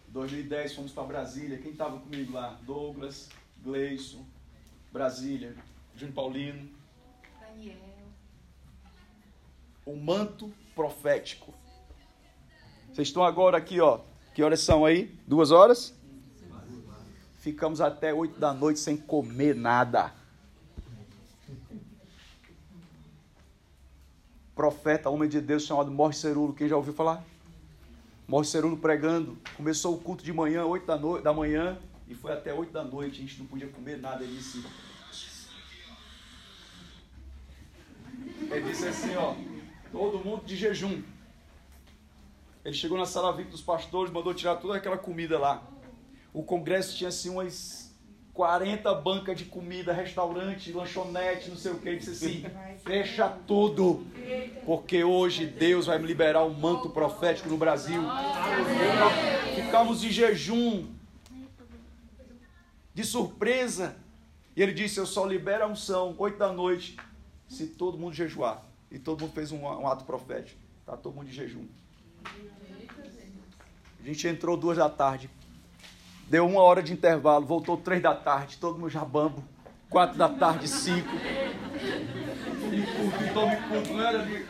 2010 0.08 0.74
fomos 0.74 0.92
para 0.92 1.04
Brasília. 1.04 1.60
Quem 1.60 1.74
estava 1.74 2.00
comigo 2.00 2.34
lá? 2.34 2.58
Douglas, 2.66 3.30
Gleison, 3.64 4.26
Brasília, 4.92 5.56
Júnior 5.96 6.16
Paulino. 6.16 6.70
Daniel. 7.40 7.78
O 9.86 9.96
manto 9.96 10.52
profético. 10.76 11.54
Vocês 12.92 13.08
estão 13.08 13.24
agora 13.24 13.58
aqui, 13.58 13.80
ó. 13.80 14.00
Que 14.34 14.44
horas 14.44 14.62
são 14.62 14.86
aí? 14.86 15.06
Duas 15.28 15.52
horas? 15.52 15.94
Ficamos 17.40 17.80
até 17.80 18.14
oito 18.14 18.40
da 18.40 18.54
noite 18.54 18.80
sem 18.80 18.98
comer 18.98 19.56
nada. 19.56 20.14
Profeta, 24.54 25.10
homem 25.10 25.30
de 25.30 25.40
Deus 25.40 25.64
chamado 25.64 25.90
Morre 25.90 26.14
Cerulo. 26.14 26.54
Quem 26.54 26.68
já 26.68 26.76
ouviu 26.76 26.94
falar? 26.94 27.24
Morre 28.28 28.46
Cerulo 28.46 28.78
pregando. 28.78 29.38
Começou 29.56 29.96
o 29.96 30.00
culto 30.00 30.24
de 30.24 30.34
manhã, 30.34 30.66
oito 30.66 30.86
da, 30.86 30.98
no... 30.98 31.22
da 31.22 31.34
manhã. 31.34 31.80
E 32.10 32.16
foi 32.16 32.34
até 32.34 32.52
8 32.52 32.74
da 32.74 32.84
noite, 32.84 33.20
a 33.20 33.22
gente 33.22 33.38
não 33.38 33.46
podia 33.46 33.68
comer 33.68 33.98
nada. 34.00 34.24
Ele 34.24 34.36
disse, 34.36 34.66
ele 38.52 38.68
disse 38.68 38.88
assim, 38.88 39.16
ó, 39.16 39.36
todo 39.92 40.18
mundo 40.18 40.44
de 40.44 40.58
jejum. 40.58 41.04
Ele 42.66 42.74
chegou 42.74 42.98
na 42.98 43.06
sala 43.06 43.32
VIP 43.32 43.52
dos 43.52 43.62
pastores, 43.62 44.12
mandou 44.12 44.34
tirar 44.34 44.56
toda 44.56 44.76
aquela 44.76 44.98
comida 44.98 45.38
lá. 45.38 45.64
O 46.34 46.44
congresso 46.44 46.98
tinha 46.98 47.10
assim 47.10 47.30
umas 47.30 47.96
40 48.34 48.94
bancas 48.96 49.38
de 49.38 49.46
comida, 49.46 49.94
restaurante, 49.94 50.72
lanchonete, 50.72 51.50
não 51.50 51.58
sei 51.58 51.72
o 51.72 51.80
que. 51.80 51.90
Ele 51.90 51.98
disse 51.98 52.12
assim: 52.12 52.46
fecha 52.84 53.30
tudo, 53.48 54.06
porque 54.66 55.04
hoje 55.04 55.46
Deus 55.46 55.86
vai 55.86 56.00
me 56.00 56.08
liberar 56.08 56.44
um 56.44 56.54
manto 56.54 56.90
profético 56.90 57.50
no 57.50 57.58
Brasil. 57.58 58.02
Ficamos 59.56 60.02
de 60.02 60.12
jejum, 60.12 60.88
de 63.00 63.06
surpresa. 63.06 63.96
E 64.56 64.62
ele 64.62 64.74
disse: 64.74 65.00
Eu 65.00 65.06
só 65.06 65.26
libero 65.26 65.64
a 65.64 65.68
unção, 65.68 66.14
oito 66.18 66.38
da 66.38 66.52
noite, 66.52 66.98
se 67.48 67.68
todo 67.68 67.98
mundo 67.98 68.14
jejuar. 68.14 68.62
E 68.92 69.00
todo 69.00 69.22
mundo 69.22 69.32
fez 69.32 69.54
um, 69.54 69.60
um 69.62 69.88
ato 69.88 70.04
profético. 70.04 70.60
Está 70.82 70.98
todo 70.98 71.16
mundo 71.16 71.28
de 71.28 71.34
jejum. 71.34 71.66
A 72.26 74.04
gente 74.04 74.28
entrou 74.28 74.58
duas 74.58 74.78
da 74.78 74.90
tarde. 74.90 75.30
Deu 76.28 76.46
uma 76.46 76.62
hora 76.62 76.84
de 76.84 76.92
intervalo, 76.92 77.46
voltou 77.46 77.78
três 77.78 78.02
da 78.02 78.14
tarde, 78.14 78.58
todo 78.58 78.78
mundo 78.78 78.90
já 78.90 79.06
bambo. 79.06 79.44
Quatro 79.90 80.18
da 80.18 80.30
tarde, 80.30 80.68
cinco. 80.68 81.10
E 82.72 82.82
culto, 82.98 83.34
tome 83.34 83.56
culto, 83.68 83.94
não 83.94 84.02
era 84.02 84.22
ali. 84.22 84.46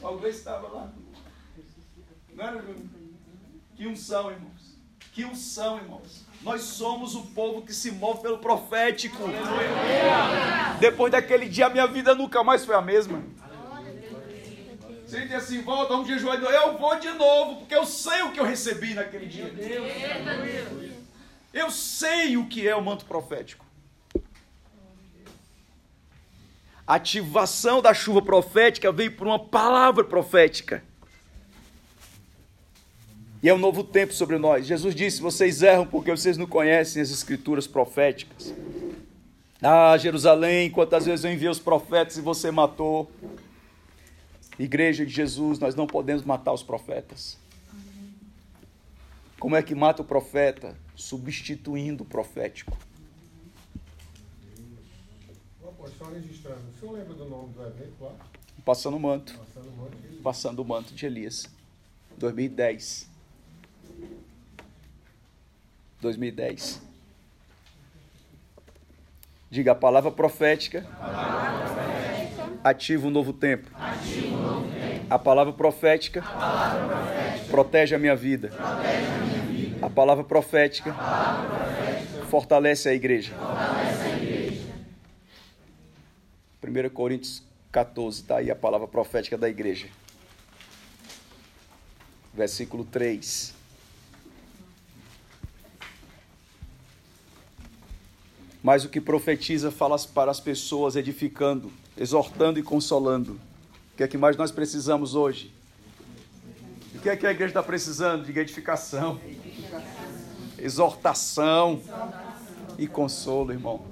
Talvez 0.00 0.36
estava 0.36 0.68
lá. 0.68 0.92
Não 2.32 2.44
era? 2.44 2.64
Que 3.74 3.86
unção, 3.86 4.30
irmãos. 4.30 4.77
Que 5.18 5.24
unção, 5.24 5.78
irmãos. 5.78 6.24
Nós 6.42 6.60
somos 6.60 7.16
o 7.16 7.22
povo 7.22 7.62
que 7.62 7.74
se 7.74 7.90
move 7.90 8.22
pelo 8.22 8.38
profético. 8.38 9.24
Depois 10.78 11.10
daquele 11.10 11.48
dia, 11.48 11.66
a 11.66 11.68
minha 11.68 11.88
vida 11.88 12.14
nunca 12.14 12.44
mais 12.44 12.64
foi 12.64 12.76
a 12.76 12.80
mesma. 12.80 13.20
Você 15.04 15.22
diz 15.22 15.34
assim, 15.34 15.60
volta, 15.62 15.88
vamos 15.88 16.06
jejuar. 16.06 16.40
Eu 16.40 16.78
vou 16.78 17.00
de 17.00 17.10
novo, 17.10 17.56
porque 17.56 17.74
eu 17.74 17.84
sei 17.84 18.22
o 18.22 18.30
que 18.30 18.38
eu 18.38 18.44
recebi 18.44 18.94
naquele 18.94 19.26
dia. 19.26 19.52
Eu 21.52 21.68
sei 21.72 22.36
o 22.36 22.46
que 22.46 22.68
é 22.68 22.76
o 22.76 22.80
manto 22.80 23.04
profético. 23.04 23.66
A 26.86 26.94
ativação 26.94 27.82
da 27.82 27.92
chuva 27.92 28.22
profética 28.22 28.92
veio 28.92 29.16
por 29.16 29.26
uma 29.26 29.40
palavra 29.40 30.04
profética. 30.04 30.84
E 33.42 33.48
é 33.48 33.54
um 33.54 33.58
novo 33.58 33.84
tempo 33.84 34.12
sobre 34.12 34.36
nós. 34.36 34.66
Jesus 34.66 34.94
disse: 34.94 35.20
Vocês 35.20 35.62
erram 35.62 35.86
porque 35.86 36.10
vocês 36.10 36.36
não 36.36 36.46
conhecem 36.46 37.00
as 37.00 37.10
escrituras 37.10 37.66
proféticas. 37.66 38.52
Ah, 39.62 39.96
Jerusalém, 39.96 40.70
quantas 40.70 41.06
vezes 41.06 41.24
eu 41.24 41.32
enviei 41.32 41.50
os 41.50 41.58
profetas 41.58 42.16
e 42.16 42.20
você 42.20 42.50
matou. 42.50 43.10
Igreja 44.58 45.06
de 45.06 45.12
Jesus, 45.12 45.60
nós 45.60 45.76
não 45.76 45.86
podemos 45.86 46.24
matar 46.24 46.52
os 46.52 46.64
profetas. 46.64 47.38
Como 49.38 49.54
é 49.54 49.62
que 49.62 49.74
mata 49.74 50.02
o 50.02 50.04
profeta? 50.04 50.76
Substituindo 50.96 52.02
o 52.02 52.06
profético. 52.06 52.76
Só 55.96 56.04
registrando, 56.10 56.60
o 56.68 56.78
senhor 56.78 56.92
lembra 56.92 57.14
do 57.14 57.24
nome 57.24 57.52
do 57.54 57.62
evento 57.62 57.94
lá? 58.00 58.14
Passando 58.64 58.96
o 58.96 59.00
manto. 59.00 59.36
Passando 59.38 59.68
o 59.68 59.76
manto 59.76 59.96
de 59.96 60.06
Elias. 60.06 60.22
Passando 60.22 60.58
o 60.60 60.64
manto 60.64 60.94
de 60.94 61.06
Elias. 61.06 61.46
2010. 62.18 63.07
2010. 66.00 66.80
Diga 69.50 69.72
a 69.72 69.74
palavra 69.74 70.10
profética. 70.10 70.86
Ativa 72.62 73.06
um 73.06 73.10
novo 73.10 73.32
tempo. 73.32 73.70
A 75.08 75.18
palavra 75.18 75.52
profética. 75.52 76.22
Protege 77.50 77.94
a 77.94 77.98
minha 77.98 78.14
vida. 78.14 78.52
A 79.80 79.88
palavra 79.88 80.22
profética. 80.22 80.94
Fortalece 82.28 82.88
a 82.88 82.94
igreja. 82.94 83.34
1 86.62 86.90
Coríntios 86.90 87.42
14, 87.72 88.20
está 88.20 88.36
aí 88.38 88.50
a 88.50 88.56
palavra 88.56 88.86
profética 88.86 89.38
da 89.38 89.48
igreja. 89.48 89.88
Versículo 92.34 92.84
3. 92.84 93.57
Mas 98.68 98.84
o 98.84 98.90
que 98.90 99.00
profetiza 99.00 99.70
fala 99.70 99.98
para 100.12 100.30
as 100.30 100.40
pessoas, 100.40 100.94
edificando, 100.94 101.72
exortando 101.96 102.58
e 102.58 102.62
consolando. 102.62 103.40
O 103.94 103.96
que 103.96 104.02
é 104.02 104.06
que 104.06 104.18
mais 104.18 104.36
nós 104.36 104.50
precisamos 104.50 105.14
hoje? 105.14 105.50
O 106.94 106.98
que 106.98 107.08
é 107.08 107.16
que 107.16 107.26
a 107.26 107.30
igreja 107.30 107.52
está 107.52 107.62
precisando? 107.62 108.26
De 108.26 108.38
edificação, 108.38 109.18
exortação 110.58 111.80
e 112.76 112.86
consolo, 112.86 113.52
irmão. 113.52 113.86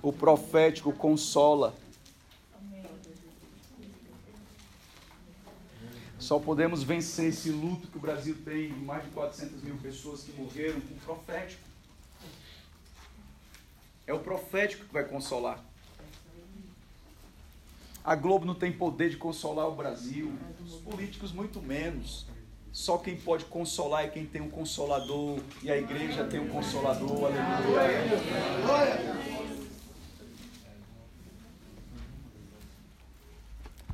O 0.00 0.12
profético 0.12 0.92
consola. 0.92 1.74
Só 6.20 6.38
podemos 6.38 6.84
vencer 6.84 7.30
esse 7.30 7.50
luto 7.50 7.88
que 7.88 7.96
o 7.96 8.00
Brasil 8.00 8.36
tem 8.44 8.68
mais 8.68 9.02
de 9.02 9.10
400 9.10 9.60
mil 9.64 9.74
pessoas 9.78 10.22
que 10.22 10.30
morreram 10.40 10.80
com 10.80 10.94
o 10.94 10.98
profético. 10.98 11.75
É 14.06 14.14
o 14.14 14.20
profético 14.20 14.84
que 14.84 14.92
vai 14.92 15.04
consolar. 15.04 15.62
A 18.04 18.14
Globo 18.14 18.46
não 18.46 18.54
tem 18.54 18.70
poder 18.70 19.10
de 19.10 19.16
consolar 19.16 19.66
o 19.66 19.74
Brasil, 19.74 20.32
os 20.64 20.74
políticos 20.76 21.32
muito 21.32 21.60
menos. 21.60 22.24
Só 22.72 22.98
quem 22.98 23.16
pode 23.16 23.46
consolar 23.46 24.04
é 24.04 24.08
quem 24.08 24.24
tem 24.24 24.40
um 24.40 24.50
consolador, 24.50 25.40
e 25.62 25.70
a 25.70 25.76
igreja 25.76 26.24
tem 26.24 26.38
um 26.38 26.48
consolador, 26.48 27.24
aleluia. 27.24 28.06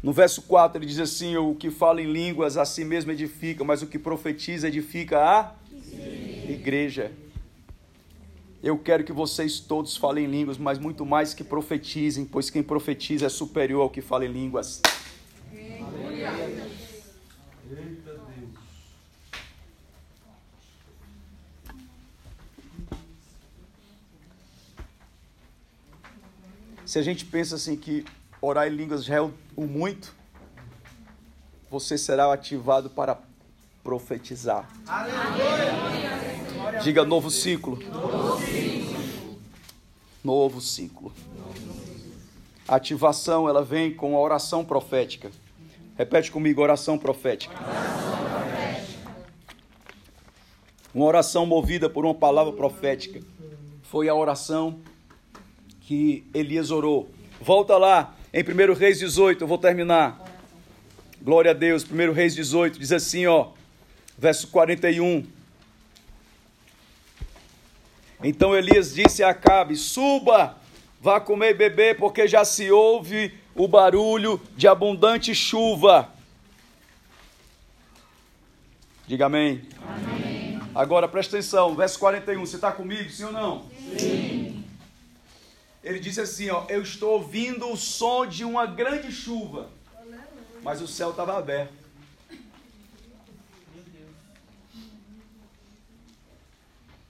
No 0.03 0.13
verso 0.13 0.43
4 0.43 0.79
ele 0.79 0.87
diz 0.87 0.99
assim: 0.99 1.37
O 1.37 1.55
que 1.55 1.71
fala 1.71 2.03
em 2.03 2.13
línguas 2.13 2.57
a 2.57 2.65
si 2.65 2.85
mesmo 2.85 3.13
edifica, 3.13 3.63
mas 3.63 3.81
o 3.81 3.87
que 3.87 3.99
profetiza 3.99 4.69
edifica 4.69 5.21
a 5.21 5.55
igreja. 6.49 7.13
Eu 8.63 8.79
quero 8.79 9.03
que 9.03 9.13
vocês 9.13 9.59
todos 9.59 9.97
falem 9.97 10.25
línguas, 10.27 10.57
mas 10.57 10.79
muito 10.79 11.05
mais 11.05 11.35
que 11.35 11.43
profetizem, 11.43 12.25
pois 12.25 12.49
quem 12.49 12.63
profetiza 12.63 13.27
é 13.27 13.29
superior 13.29 13.83
ao 13.83 13.91
que 13.91 14.01
fala 14.01 14.25
em 14.25 14.29
línguas. 14.29 14.81
Se 26.87 26.99
a 27.01 27.03
gente 27.03 27.25
pensa 27.25 27.57
assim 27.57 27.75
que 27.75 28.05
orar 28.41 28.69
em 28.69 28.77
línguas 28.77 29.05
já 29.05 29.17
é 29.17 29.21
o, 29.21 29.35
o 29.57 29.67
muito, 29.67 30.15
você 31.69 31.99
será 31.99 32.33
ativado 32.33 32.89
para 32.91 33.19
profetizar. 33.83 34.69
Aleluia. 34.87 36.23
Diga 36.83 37.05
novo 37.05 37.31
ciclo. 37.31 37.79
Novo 37.91 38.22
ciclo. 40.61 41.13
A 42.67 42.77
ativação 42.77 43.49
ela 43.49 43.65
vem 43.65 43.93
com 43.93 44.17
a 44.17 44.21
oração 44.21 44.65
profética. 44.65 45.31
Repete 45.97 46.31
comigo, 46.31 46.63
oração 46.63 46.97
profética. 46.97 47.55
Uma 50.95 51.07
oração 51.07 51.47
movida 51.47 51.89
por 51.89 52.05
uma 52.05 52.15
palavra 52.15 52.53
profética. 52.53 53.21
Foi 53.83 54.09
a 54.09 54.15
oração 54.15 54.79
que 55.81 56.25
Elias 56.33 56.71
orou. 56.71 57.09
Volta 57.41 57.77
lá, 57.77 58.15
em 58.33 58.43
1 58.43 58.75
Reis 58.75 58.99
18, 58.99 59.43
eu 59.43 59.49
vou 59.49 59.59
terminar. 59.59 60.23
Glória 61.21 61.51
a 61.51 61.55
Deus, 61.55 61.85
1 61.85 62.13
Reis 62.13 62.35
18, 62.35 62.79
diz 62.79 62.93
assim, 62.93 63.27
ó, 63.27 63.49
verso 64.17 64.49
41. 64.49 65.27
Então 68.23 68.55
Elias 68.55 68.95
disse 68.95 69.23
a 69.23 69.31
Acabe: 69.31 69.77
Suba, 69.77 70.57
vá 71.01 71.21
comer 71.21 71.51
e 71.51 71.55
beber, 71.55 71.97
porque 71.97 72.29
já 72.29 72.45
se 72.45 72.71
ouve 72.71 73.35
o 73.55 73.67
barulho 73.67 74.41
de 74.57 74.69
abundante 74.69 75.35
chuva. 75.35 76.09
Diga 79.07 79.27
amém. 79.27 79.63
amém. 79.87 80.61
Agora 80.75 81.09
presta 81.09 81.37
atenção, 81.37 81.75
verso 81.75 81.99
41. 81.99 82.47
Você 82.47 82.57
está 82.57 82.73
comigo, 82.73 83.11
sim 83.11 83.25
ou 83.25 83.33
não? 83.33 83.67
Sim. 83.99 84.65
Ele 85.83 85.99
disse 85.99 86.21
assim: 86.21 86.49
ó, 86.49 86.65
Eu 86.69 86.83
estou 86.83 87.15
ouvindo 87.15 87.69
o 87.71 87.77
som 87.77 88.25
de 88.25 88.45
uma 88.45 88.65
grande 88.67 89.11
chuva, 89.11 89.69
mas 90.63 90.81
o 90.81 90.87
céu 90.87 91.11
estava 91.11 91.37
aberto. 91.37 91.82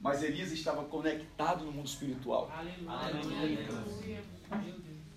Mas 0.03 0.21
Elias 0.21 0.51
estava 0.51 0.85
conectado 0.85 1.65
no 1.65 1.71
mundo 1.71 1.87
espiritual. 1.87 2.51
Aleluia. 2.87 3.69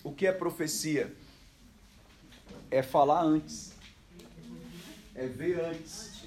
O 0.04 0.14
que 0.14 0.28
é 0.28 0.32
profecia? 0.32 1.12
É 2.70 2.84
falar 2.84 3.24
antes. 3.24 3.74
É 5.16 5.26
ver 5.26 5.60
antes. 5.60 6.26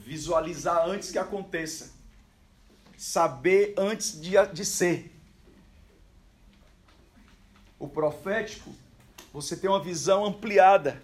Visualizar 0.00 0.84
antes 0.88 1.12
que 1.12 1.18
aconteça. 1.18 1.92
Saber 2.96 3.74
antes 3.78 4.20
de, 4.20 4.32
de 4.52 4.64
ser. 4.64 5.14
O 7.78 7.86
profético, 7.86 8.74
você 9.32 9.56
tem 9.56 9.70
uma 9.70 9.80
visão 9.80 10.24
ampliada. 10.24 11.00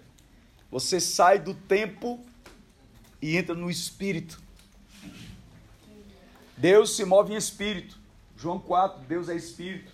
Você 0.69 0.99
sai 0.99 1.39
do 1.39 1.53
tempo 1.53 2.19
e 3.21 3.37
entra 3.37 3.55
no 3.55 3.69
espírito. 3.69 4.43
Deus 6.57 6.95
se 6.95 7.03
move 7.03 7.33
em 7.33 7.37
espírito. 7.37 7.97
João 8.37 8.59
4, 8.59 9.03
Deus 9.05 9.29
é 9.29 9.35
espírito. 9.35 9.91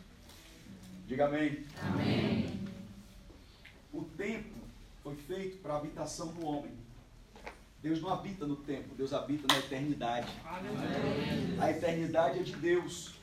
Diga 1.08 1.26
amém. 1.26 1.66
Amém. 1.82 2.62
O 3.92 4.04
tempo 4.04 4.56
foi 5.04 5.16
feito 5.16 5.58
para 5.58 5.74
a 5.74 5.78
habitação 5.78 6.28
do 6.28 6.46
homem. 6.46 6.72
Deus 7.82 8.00
não 8.00 8.14
habita 8.14 8.46
no 8.46 8.56
tempo, 8.56 8.94
Deus 8.96 9.12
habita 9.12 9.52
na 9.52 9.60
eternidade. 9.60 10.32
Amém. 10.46 11.58
A 11.60 11.72
eternidade 11.72 12.40
é 12.40 12.44
de 12.44 12.56
Deus. 12.56 13.16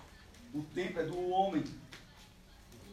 O 0.52 0.62
tempo 0.74 0.98
é 0.98 1.04
do 1.04 1.30
homem. 1.30 1.64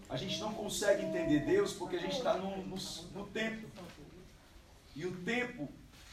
A 0.07 0.15
gente 0.15 0.39
não 0.39 0.53
consegue 0.53 1.03
entender 1.03 1.39
Deus 1.39 1.73
porque 1.73 1.95
a 1.95 1.99
gente 1.99 2.17
está 2.17 2.37
no, 2.37 2.57
no, 2.57 2.75
no 3.15 3.25
tempo. 3.27 3.67
E 4.95 5.05
o 5.05 5.11
tempo 5.23 5.67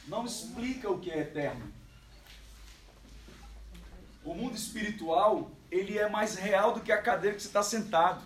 não 0.08 0.24
explica 0.24 0.90
o 0.90 0.98
que 0.98 1.10
é 1.10 1.20
eterno. 1.20 1.70
O 4.24 4.34
mundo 4.34 4.56
espiritual, 4.56 5.50
ele 5.70 5.98
é 5.98 6.08
mais 6.08 6.36
real 6.36 6.72
do 6.74 6.80
que 6.80 6.92
a 6.92 7.02
cadeira 7.02 7.36
que 7.36 7.42
você 7.42 7.48
está 7.48 7.62
sentado. 7.62 8.22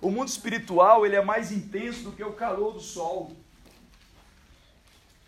O 0.00 0.10
mundo 0.10 0.28
espiritual, 0.28 1.06
ele 1.06 1.14
é 1.14 1.22
mais 1.22 1.52
intenso 1.52 2.04
do 2.04 2.12
que 2.12 2.24
o 2.24 2.32
calor 2.32 2.72
do 2.72 2.80
sol. 2.80 3.32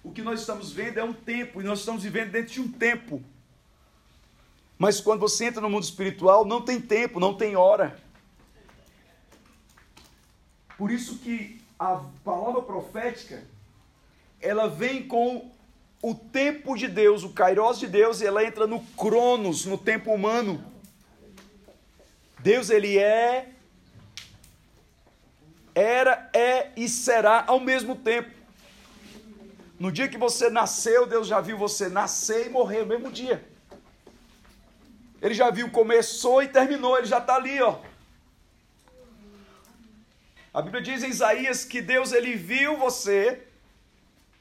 O 0.03 0.11
que 0.11 0.23
nós 0.23 0.41
estamos 0.41 0.73
vendo 0.73 0.99
é 0.99 1.05
um 1.05 1.13
tempo, 1.13 1.61
e 1.61 1.65
nós 1.65 1.81
estamos 1.81 2.03
vivendo 2.03 2.33
dentro 2.33 2.53
de 2.53 2.61
um 2.61 2.71
tempo. 2.71 3.23
Mas 4.79 5.01
quando 5.01 5.21
você 5.21 5.47
entra 5.47 5.61
no 5.61 5.71
mundo 5.71 5.85
espiritual, 5.85 6.45
não 6.45 6.61
tem 6.61 6.81
tempo, 6.81 7.19
não 7.19 7.35
tem 7.35 7.57
hora. 7.57 7.99
Por 10.77 10.91
isso 10.91 11.19
que 11.19 11.61
a 11.79 12.03
palavra 12.23 12.61
profética, 12.63 13.43
ela 14.41 14.69
vem 14.69 15.07
com 15.09 15.51
o 16.09 16.15
tempo 16.15 16.77
de 16.77 16.87
Deus, 16.87 17.25
o 17.25 17.31
kairos 17.31 17.81
de 17.81 17.89
Deus, 17.89 18.23
ela 18.23 18.45
entra 18.45 18.65
no 18.65 18.81
cronos, 18.97 19.65
no 19.65 19.77
tempo 19.77 20.15
humano. 20.15 20.65
Deus 22.39 22.71
ele 22.71 22.97
é 22.97 23.49
era, 25.75 26.31
é 26.33 26.71
e 26.77 26.89
será 26.89 27.43
ao 27.49 27.59
mesmo 27.59 27.97
tempo. 27.97 28.31
No 29.81 29.91
dia 29.91 30.07
que 30.07 30.17
você 30.17 30.49
nasceu, 30.49 31.09
Deus 31.09 31.27
já 31.27 31.41
viu 31.41 31.59
você 31.59 31.89
nascer 31.89 32.47
e 32.47 32.51
morrer 32.51 32.83
no 32.83 32.87
mesmo 32.87 33.11
dia. 33.11 33.45
Ele 35.21 35.35
já 35.35 35.51
viu, 35.51 35.69
começou 35.71 36.41
e 36.41 36.47
terminou, 36.47 36.97
ele 36.97 37.09
já 37.09 37.19
está 37.19 37.35
ali, 37.35 37.61
ó. 37.61 37.81
A 40.55 40.63
Bíblia 40.63 40.81
diz 40.81 41.03
em 41.03 41.11
Isaías 41.11 41.65
que 41.65 41.83
Deus 41.83 42.13
ele 42.13 42.37
viu 42.37 42.77
você 42.77 43.46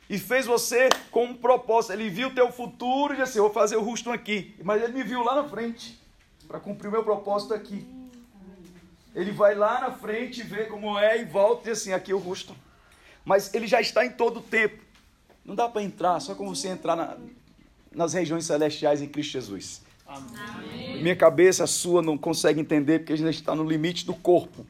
e 0.10 0.18
fez 0.20 0.46
você 0.46 0.90
com 1.12 1.26
um 1.26 1.34
propósito. 1.34 1.94
Ele 1.94 2.10
viu 2.10 2.30
o 2.30 2.34
teu 2.34 2.52
futuro 2.52 3.14
e 3.14 3.18
disse 3.18 3.32
assim, 3.32 3.40
vou 3.40 3.52
fazer 3.52 3.76
o 3.76 3.82
rosto 3.82 4.12
aqui. 4.12 4.56
Mas 4.64 4.82
ele 4.82 4.94
me 4.94 5.04
viu 5.04 5.24
lá 5.24 5.36
na 5.36 5.50
frente, 5.50 6.00
para 6.48 6.60
cumprir 6.60 6.88
o 6.88 6.92
meu 6.92 7.04
propósito 7.04 7.54
aqui. 7.54 7.88
Ele 9.16 9.32
vai 9.32 9.56
lá 9.56 9.82
na 9.82 9.92
frente, 9.92 10.44
vê 10.44 10.66
como 10.66 11.00
é 11.00 11.22
e 11.22 11.26
volta 11.26 11.62
e 11.62 11.72
diz 11.72 11.82
assim, 11.82 11.94
aqui 11.94 12.14
o 12.14 12.20
rosto. 12.20 12.56
Mas 13.24 13.54
ele 13.54 13.66
já 13.66 13.82
está 13.82 14.06
em 14.06 14.12
todo 14.12 14.38
o 14.38 14.44
tempo. 14.44 14.84
Não 15.44 15.56
dá 15.56 15.68
para 15.68 15.82
entrar, 15.82 16.20
só 16.20 16.36
como 16.36 16.56
você 16.56 16.68
entrar 16.68 16.96
na, 16.96 17.18
nas 17.92 18.14
regiões 18.14 18.46
celestiais 18.46 19.02
em 19.02 19.08
Cristo 19.08 19.32
Jesus. 19.32 19.82
Amém. 20.06 21.02
Minha 21.02 21.16
cabeça, 21.16 21.64
a 21.64 21.68
sua, 21.68 22.02
não 22.02 22.18
consegue 22.18 22.60
entender 22.60 23.00
porque 23.00 23.14
a 23.14 23.18
gente 23.18 23.36
está 23.36 23.56
no 23.56 23.64
limite 23.64 24.06
do 24.06 24.14
corpo. 24.14 24.66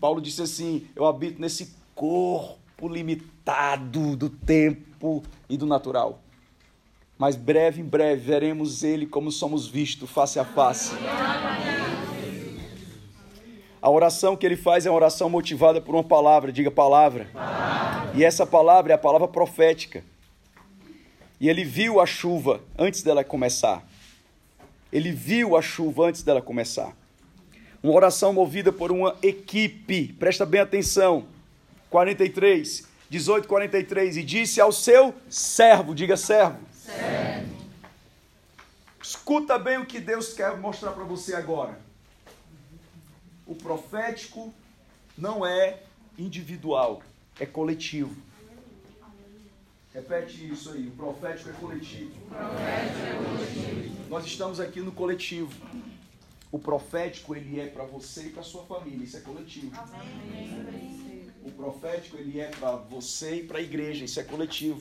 Paulo 0.00 0.20
disse 0.20 0.42
assim: 0.42 0.86
Eu 0.94 1.06
habito 1.06 1.40
nesse 1.40 1.74
corpo 1.94 2.88
limitado 2.88 3.31
do 4.16 4.28
tempo 4.28 5.22
e 5.48 5.56
do 5.56 5.66
natural. 5.66 6.20
Mas 7.18 7.36
breve, 7.36 7.80
em 7.80 7.84
breve, 7.84 8.20
veremos 8.20 8.82
Ele 8.82 9.06
como 9.06 9.30
somos 9.30 9.68
vistos, 9.68 10.10
face 10.10 10.38
a 10.38 10.44
face. 10.44 10.94
A 13.82 13.90
oração 13.90 14.36
que 14.36 14.46
ele 14.46 14.56
faz 14.56 14.86
é 14.86 14.90
uma 14.90 14.94
oração 14.94 15.28
motivada 15.28 15.80
por 15.80 15.92
uma 15.92 16.04
palavra, 16.04 16.52
diga 16.52 16.70
palavra. 16.70 17.28
palavra. 17.32 18.12
E 18.14 18.22
essa 18.24 18.46
palavra 18.46 18.92
é 18.92 18.94
a 18.94 18.98
palavra 18.98 19.26
profética. 19.26 20.04
E 21.40 21.48
ele 21.48 21.64
viu 21.64 22.00
a 22.00 22.06
chuva 22.06 22.60
antes 22.78 23.02
dela 23.02 23.24
começar. 23.24 23.84
Ele 24.92 25.10
viu 25.10 25.56
a 25.56 25.62
chuva 25.62 26.06
antes 26.06 26.22
dela 26.22 26.40
começar. 26.40 26.96
Uma 27.82 27.92
oração 27.92 28.32
movida 28.32 28.72
por 28.72 28.92
uma 28.92 29.16
equipe. 29.20 30.12
Presta 30.12 30.46
bem 30.46 30.60
atenção. 30.60 31.24
43, 31.90 32.86
18, 33.12 33.46
43. 33.46 34.16
E 34.16 34.22
disse 34.22 34.58
ao 34.58 34.72
seu 34.72 35.14
servo, 35.28 35.94
diga 35.94 36.16
servo. 36.16 36.58
Servo. 36.72 37.52
Escuta 39.02 39.58
bem 39.58 39.76
o 39.76 39.84
que 39.84 40.00
Deus 40.00 40.32
quer 40.32 40.56
mostrar 40.56 40.92
para 40.92 41.04
você 41.04 41.34
agora. 41.34 41.78
O 43.46 43.54
profético 43.54 44.52
não 45.16 45.44
é 45.44 45.80
individual, 46.16 47.02
é 47.38 47.44
coletivo. 47.44 48.16
Repete 49.92 50.50
isso 50.50 50.72
aí. 50.72 50.88
O 50.88 50.92
profético 50.92 51.50
é 51.50 51.52
coletivo. 51.52 52.18
Profético 52.30 52.98
é 52.98 53.24
coletivo. 53.24 54.08
Nós 54.08 54.24
estamos 54.24 54.58
aqui 54.58 54.80
no 54.80 54.90
coletivo. 54.90 55.52
O 56.50 56.58
profético 56.58 57.36
ele 57.36 57.60
é 57.60 57.66
para 57.66 57.84
você 57.84 58.28
e 58.28 58.30
para 58.30 58.42
sua 58.42 58.64
família. 58.64 59.04
Isso 59.04 59.18
é 59.18 59.20
coletivo. 59.20 59.70
Amém. 59.78 61.11
O 61.44 61.50
profético 61.50 62.16
ele 62.16 62.40
é 62.40 62.48
para 62.48 62.76
você 62.76 63.36
e 63.36 63.42
para 63.42 63.58
a 63.58 63.62
igreja. 63.62 64.04
Isso 64.04 64.20
é 64.20 64.22
coletivo. 64.22 64.80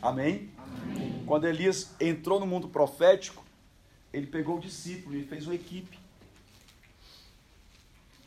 Amém? 0.00 0.50
Amém? 0.58 1.22
Quando 1.26 1.46
Elias 1.46 1.90
entrou 2.00 2.40
no 2.40 2.46
mundo 2.46 2.68
profético, 2.68 3.44
ele 4.12 4.26
pegou 4.26 4.56
o 4.56 4.60
discípulo 4.60 5.16
e 5.16 5.24
fez 5.24 5.46
uma 5.46 5.54
equipe. 5.54 5.98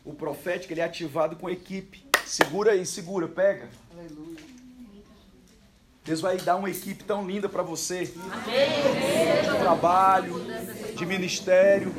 O 0.06 0.14
profético 0.14 0.74
ele 0.74 0.82
é 0.82 0.84
ativado 0.84 1.36
com 1.36 1.50
equipe. 1.50 2.06
Segura 2.26 2.72
aí, 2.72 2.86
segura, 2.86 3.28
pega. 3.28 3.70
Aleluia. 3.92 4.38
Deus 6.06 6.22
vai 6.22 6.38
dar 6.38 6.56
uma 6.56 6.70
equipe 6.70 7.04
tão 7.04 7.28
linda 7.28 7.50
para 7.50 7.62
você. 7.62 8.06
De 8.06 9.60
trabalho, 9.60 10.36
de 10.96 11.06
ministério. 11.06 11.94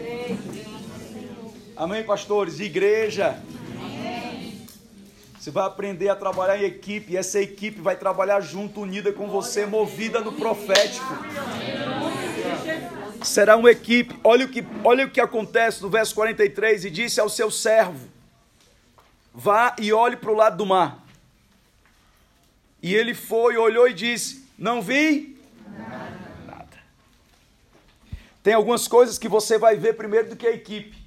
Amém, 1.77 2.03
pastores? 2.05 2.57
De 2.57 2.65
igreja. 2.65 3.43
Você 5.39 5.53
vai 5.53 5.65
aprender 5.65 6.09
a 6.09 6.17
trabalhar 6.17 6.59
em 6.59 6.65
equipe. 6.65 7.13
E 7.13 7.17
essa 7.17 7.41
equipe 7.41 7.81
vai 7.81 7.97
trabalhar 7.97 8.41
junto, 8.41 8.81
unida 8.81 9.13
com 9.13 9.29
você, 9.29 9.65
movida 9.65 10.21
no 10.21 10.33
profético. 10.33 11.07
Será 13.23 13.57
uma 13.57 13.71
equipe. 13.71 14.19
Olha 14.25 14.47
o 14.47 14.49
que, 14.49 14.65
olha 14.83 15.07
o 15.07 15.11
que 15.11 15.21
acontece 15.21 15.81
no 15.81 15.89
verso 15.89 16.15
43. 16.15 16.87
E 16.87 16.91
disse 16.91 17.21
ao 17.21 17.29
seu 17.29 17.51
servo: 17.51 18.09
Vá 19.33 19.77
e 19.79 19.93
olhe 19.93 20.17
para 20.17 20.33
o 20.33 20.35
lado 20.35 20.57
do 20.57 20.67
mar. 20.67 21.05
E 22.83 22.95
ele 22.95 23.15
foi, 23.15 23.57
olhou 23.57 23.89
e 23.89 23.95
disse: 23.95 24.45
Não 24.59 24.83
vi 24.83 25.39
nada. 26.47 26.79
Tem 28.43 28.55
algumas 28.55 28.89
coisas 28.89 29.19
que 29.19 29.29
você 29.29 29.57
vai 29.57 29.77
ver 29.77 29.95
primeiro 29.95 30.31
do 30.31 30.37
que 30.37 30.47
a 30.47 30.53
equipe. 30.53 30.98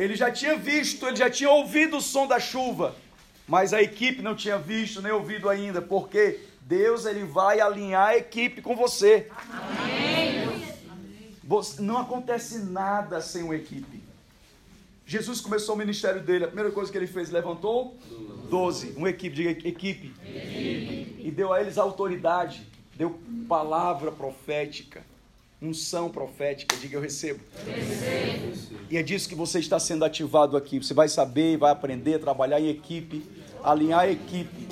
Ele 0.00 0.16
já 0.16 0.30
tinha 0.30 0.56
visto, 0.56 1.06
ele 1.06 1.16
já 1.16 1.28
tinha 1.28 1.50
ouvido 1.50 1.98
o 1.98 2.00
som 2.00 2.26
da 2.26 2.40
chuva, 2.40 2.96
mas 3.46 3.74
a 3.74 3.82
equipe 3.82 4.22
não 4.22 4.34
tinha 4.34 4.56
visto 4.56 5.02
nem 5.02 5.12
ouvido 5.12 5.46
ainda, 5.46 5.82
porque 5.82 6.40
Deus 6.62 7.04
ele 7.04 7.22
vai 7.24 7.60
alinhar 7.60 8.08
a 8.08 8.16
equipe 8.16 8.62
com 8.62 8.74
você. 8.74 9.28
Amém. 9.78 10.48
Não 11.80 11.98
acontece 11.98 12.60
nada 12.60 13.20
sem 13.20 13.42
uma 13.42 13.54
equipe. 13.54 14.02
Jesus 15.04 15.40
começou 15.40 15.74
o 15.74 15.78
ministério 15.78 16.22
dele, 16.22 16.44
a 16.44 16.46
primeira 16.46 16.70
coisa 16.70 16.90
que 16.90 16.96
ele 16.96 17.06
fez, 17.06 17.28
levantou 17.30 17.94
Doze. 18.48 18.94
Uma 18.96 19.10
equipe, 19.10 19.36
diga 19.36 19.50
equipe. 19.50 19.68
equipe. 20.24 21.16
E 21.18 21.30
deu 21.30 21.52
a 21.52 21.60
eles 21.60 21.76
autoridade, 21.76 22.66
deu 22.96 23.20
palavra 23.46 24.10
profética, 24.10 25.04
unção 25.62 26.08
profética. 26.08 26.76
Diga 26.76 26.96
eu 26.96 27.00
recebo. 27.00 27.40
recebo. 27.66 28.78
E 28.90 28.96
é 28.96 29.02
disso 29.02 29.28
que 29.28 29.34
você 29.34 29.58
está 29.58 29.78
sendo 29.78 30.04
ativado 30.04 30.56
aqui. 30.56 30.78
Você 30.78 30.94
vai 30.94 31.08
saber, 31.08 31.56
vai 31.56 31.70
aprender 31.70 32.14
a 32.14 32.18
trabalhar 32.18 32.60
em 32.60 32.68
equipe, 32.68 33.24
alinhar 33.62 34.00
a 34.00 34.10
equipe. 34.10 34.68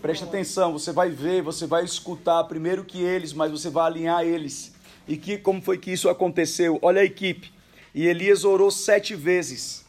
Preste 0.00 0.22
atenção, 0.22 0.72
você 0.72 0.92
vai 0.92 1.10
ver, 1.10 1.42
você 1.42 1.66
vai 1.66 1.84
escutar 1.84 2.44
primeiro 2.44 2.84
que 2.84 3.02
eles, 3.02 3.32
mas 3.32 3.50
você 3.50 3.68
vai 3.68 3.86
alinhar 3.86 4.24
eles. 4.24 4.72
E 5.08 5.16
que 5.16 5.36
como 5.38 5.60
foi 5.60 5.76
que 5.76 5.90
isso 5.90 6.08
aconteceu? 6.08 6.78
Olha 6.82 7.00
a 7.00 7.04
equipe. 7.04 7.52
E 7.94 8.06
Elias 8.06 8.44
orou 8.44 8.70
sete 8.70 9.14
vezes. 9.16 9.84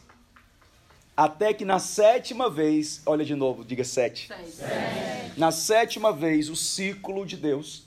Até 1.16 1.52
que 1.52 1.64
na 1.64 1.78
sétima 1.78 2.48
vez, 2.48 3.02
olha 3.04 3.24
de 3.24 3.34
novo, 3.34 3.62
diga 3.64 3.84
sete. 3.84 4.28
sete. 4.48 5.38
Na 5.38 5.52
sétima 5.52 6.12
vez, 6.12 6.48
o 6.48 6.56
ciclo 6.56 7.26
de 7.26 7.36
Deus, 7.36 7.84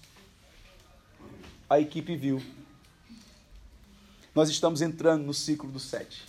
a 1.69 1.79
equipe 1.79 2.15
viu. 2.15 2.41
Nós 4.33 4.49
estamos 4.49 4.81
entrando 4.81 5.23
no 5.23 5.33
ciclo 5.33 5.69
do 5.71 5.79
sete. 5.79 6.25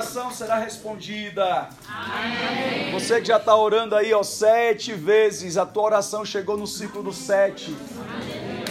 oração 0.00 0.32
será 0.32 0.58
respondida. 0.58 1.68
Amém. 1.86 2.90
Você 2.92 3.20
que 3.20 3.28
já 3.28 3.36
está 3.36 3.54
orando 3.54 3.94
aí, 3.94 4.12
ó, 4.12 4.22
sete 4.22 4.92
vezes, 4.92 5.56
a 5.56 5.64
tua 5.64 5.84
oração 5.84 6.24
chegou 6.24 6.56
no 6.56 6.66
ciclo 6.66 7.02
do 7.02 7.12
sete. 7.12 7.76
Amém. 7.92 8.64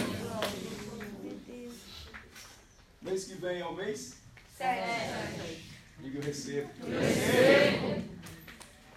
Mês 3.00 3.24
que 3.24 3.34
vem 3.34 3.60
é 3.60 3.66
o 3.66 3.74
mês? 3.74 4.16
Sete. 4.56 5.69
Diga 6.02 6.18
eu 6.18 6.22
recebo. 6.22 6.70
Eu 6.82 7.00
recebo. 7.00 8.02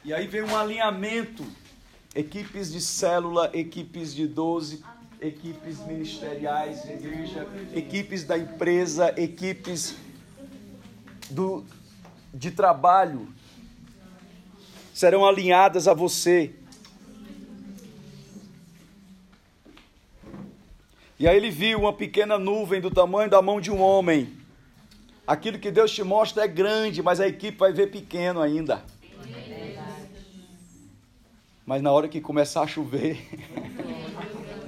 E 0.06 0.14
aí 0.14 0.26
vem 0.28 0.42
um 0.42 0.56
alinhamento. 0.56 1.46
Equipes 2.16 2.72
de 2.72 2.80
célula, 2.80 3.50
equipes 3.54 4.14
de 4.14 4.28
12, 4.28 4.84
equipes 5.20 5.80
ministeriais 5.80 6.84
de 6.84 6.94
igreja, 6.94 7.48
equipes 7.74 8.24
da 8.24 8.38
empresa, 8.38 9.14
equipes 9.20 9.96
do, 11.30 11.66
de 12.32 12.52
trabalho 12.52 13.28
serão 14.94 15.26
alinhadas 15.26 15.88
a 15.88 15.94
você. 15.94 16.54
E 21.18 21.28
aí 21.28 21.36
ele 21.36 21.50
viu 21.50 21.80
uma 21.80 21.94
pequena 21.94 22.38
nuvem 22.38 22.80
do 22.80 22.92
tamanho 22.92 23.30
da 23.30 23.42
mão 23.42 23.60
de 23.60 23.72
um 23.72 23.82
homem. 23.82 24.43
Aquilo 25.26 25.58
que 25.58 25.72
Deus 25.72 25.92
te 25.92 26.04
mostra 26.04 26.44
é 26.44 26.48
grande, 26.48 27.02
mas 27.02 27.20
a 27.20 27.28
equipe 27.28 27.58
vai 27.58 27.72
ver 27.72 27.88
pequeno 27.90 28.42
ainda. 28.42 28.84
Mas 31.66 31.82
na 31.82 31.92
hora 31.92 32.10
que 32.10 32.20
começar 32.20 32.62
a 32.62 32.68
chover. 32.68 33.26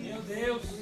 Meu 0.01 0.21
Deus! 0.21 0.61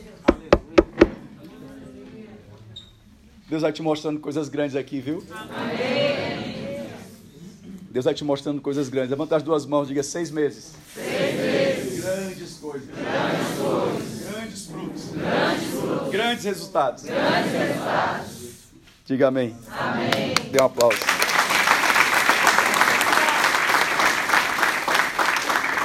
Deus 3.49 3.61
vai 3.63 3.71
te 3.71 3.81
mostrando 3.81 4.19
coisas 4.19 4.47
grandes 4.47 4.75
aqui, 4.75 4.99
viu? 4.99 5.23
Amém. 5.31 6.53
Deus 7.89 8.05
vai 8.05 8.13
te 8.13 8.23
mostrando 8.23 8.61
coisas 8.61 8.89
grandes. 8.89 9.11
Levanta 9.11 9.35
as 9.35 9.43
duas 9.43 9.65
mãos, 9.65 9.87
diga 9.87 10.01
seis 10.01 10.31
meses. 10.31 10.73
Seis 10.93 11.35
meses. 11.35 12.03
Grandes 12.03 12.53
coisas. 12.55 12.89
Grandes 12.89 13.57
coisas. 13.57 14.31
Grandes 14.31 14.65
frutos. 14.65 15.11
Grandes 15.13 15.67
frutos. 15.69 16.09
Grandes 16.11 16.45
resultados. 16.45 17.03
Grandes 17.03 17.51
resultados. 17.51 18.32
Diga 19.05 19.27
amém. 19.27 19.53
Amém. 19.69 20.33
Dê 20.49 20.61
um 20.61 20.65
aplauso. 20.65 20.97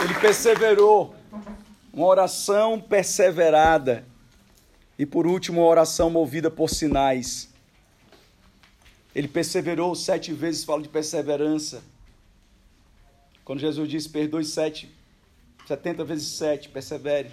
Ele 0.04 0.14
perseverou. 0.14 1.16
Uma 1.92 2.06
oração 2.06 2.80
perseverada. 2.80 4.06
E 4.96 5.04
por 5.04 5.26
último, 5.26 5.62
uma 5.62 5.66
oração 5.66 6.08
movida 6.08 6.48
por 6.48 6.70
sinais. 6.70 7.48
Ele 9.12 9.26
perseverou 9.26 9.96
sete 9.96 10.32
vezes, 10.32 10.62
fala 10.62 10.80
de 10.80 10.88
perseverança. 10.88 11.82
Quando 13.44 13.58
Jesus 13.58 13.88
disse, 13.88 14.08
perdoe 14.08 14.44
sete, 14.44 14.94
setenta 15.66 16.04
vezes 16.04 16.28
sete, 16.28 16.68
persevere. 16.68 17.30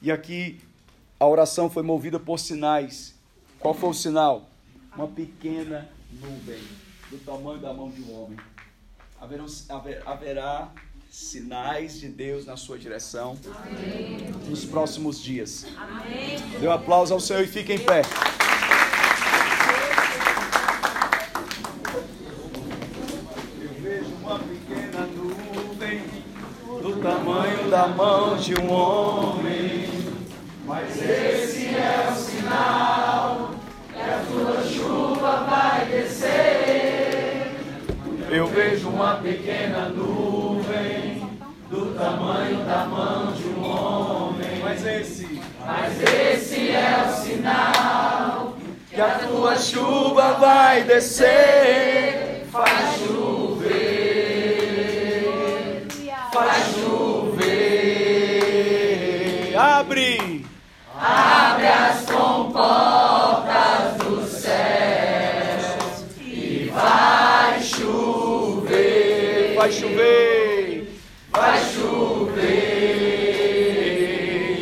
E 0.00 0.10
aqui 0.10 0.60
a 1.20 1.26
oração 1.26 1.68
foi 1.68 1.82
movida 1.82 2.18
por 2.18 2.38
sinais. 2.38 3.13
Qual 3.64 3.72
foi 3.72 3.88
o 3.88 3.94
sinal? 3.94 4.46
Uma 4.94 5.08
pequena 5.08 5.88
nuvem 6.20 6.62
do 7.10 7.16
tamanho 7.24 7.58
da 7.58 7.72
mão 7.72 7.88
de 7.88 8.02
um 8.02 8.14
homem. 8.14 8.38
Haverão, 9.18 9.46
haver, 9.70 10.02
haverá 10.04 10.68
sinais 11.10 11.98
de 11.98 12.08
Deus 12.08 12.44
na 12.44 12.58
sua 12.58 12.78
direção 12.78 13.38
Amém. 13.64 14.30
nos 14.50 14.66
próximos 14.66 15.18
dias. 15.18 15.64
Amém. 15.78 16.36
Dê 16.60 16.68
um 16.68 16.72
aplauso 16.72 17.14
ao 17.14 17.20
Senhor 17.20 17.42
e 17.42 17.46
fique 17.46 17.72
em 17.72 17.78
pé. 17.78 18.02
Eu 23.62 23.82
vejo 23.82 24.14
uma 24.16 24.40
pequena 24.40 25.06
nuvem 25.06 26.02
do 26.82 27.00
tamanho 27.00 27.70
da 27.70 27.88
mão 27.88 28.36
de 28.36 28.54
um 28.60 28.70
homem, 28.70 29.88
mas 30.66 31.00
esse 31.00 31.63
uma 39.14 39.22
pequena 39.22 39.88
nuvem 39.90 41.22
do 41.70 41.94
tamanho 41.94 42.64
da 42.64 42.84
mão 42.86 43.32
de 43.32 43.44
um 43.46 43.64
homem. 43.64 44.58
Mas 44.62 44.84
esse, 44.84 45.40
mas 45.64 46.02
esse 46.02 46.70
é 46.70 47.06
o 47.06 47.12
sinal 47.12 48.56
que 48.90 49.00
a 49.00 49.18
tua 49.20 49.56
chuva 49.56 50.32
vai 50.34 50.82
descer. 50.82 52.44
Faz 52.50 52.98
chover, 52.98 53.86
faz 56.32 56.74
chover. 56.74 57.54
Abre, 59.56 60.44
abre 60.98 61.66
as 61.66 62.03
vai 69.64 69.72
chover, 69.72 70.92
vai 71.30 71.64
chover. 71.72 72.50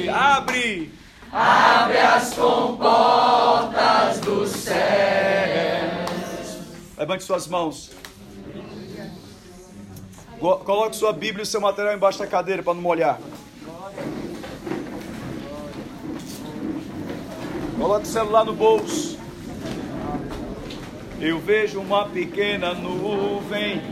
Abre, 0.08 0.92
abre 1.32 1.98
as 1.98 2.32
comportas 2.34 4.20
dos 4.20 4.50
céus. 4.50 4.78
Levante 6.96 7.24
suas 7.24 7.48
mãos. 7.48 7.90
Coloque 10.38 10.94
sua 10.94 11.12
Bíblia 11.12 11.42
e 11.42 11.46
seu 11.46 11.60
material 11.60 11.96
embaixo 11.96 12.20
da 12.20 12.26
cadeira 12.28 12.62
para 12.62 12.74
não 12.74 12.82
molhar. 12.82 13.18
Coloque 17.76 18.04
o 18.04 18.08
celular 18.08 18.44
no 18.44 18.52
bolso. 18.52 19.18
Eu 21.20 21.40
vejo 21.40 21.80
uma 21.80 22.08
pequena 22.08 22.72
nuvem 22.74 23.91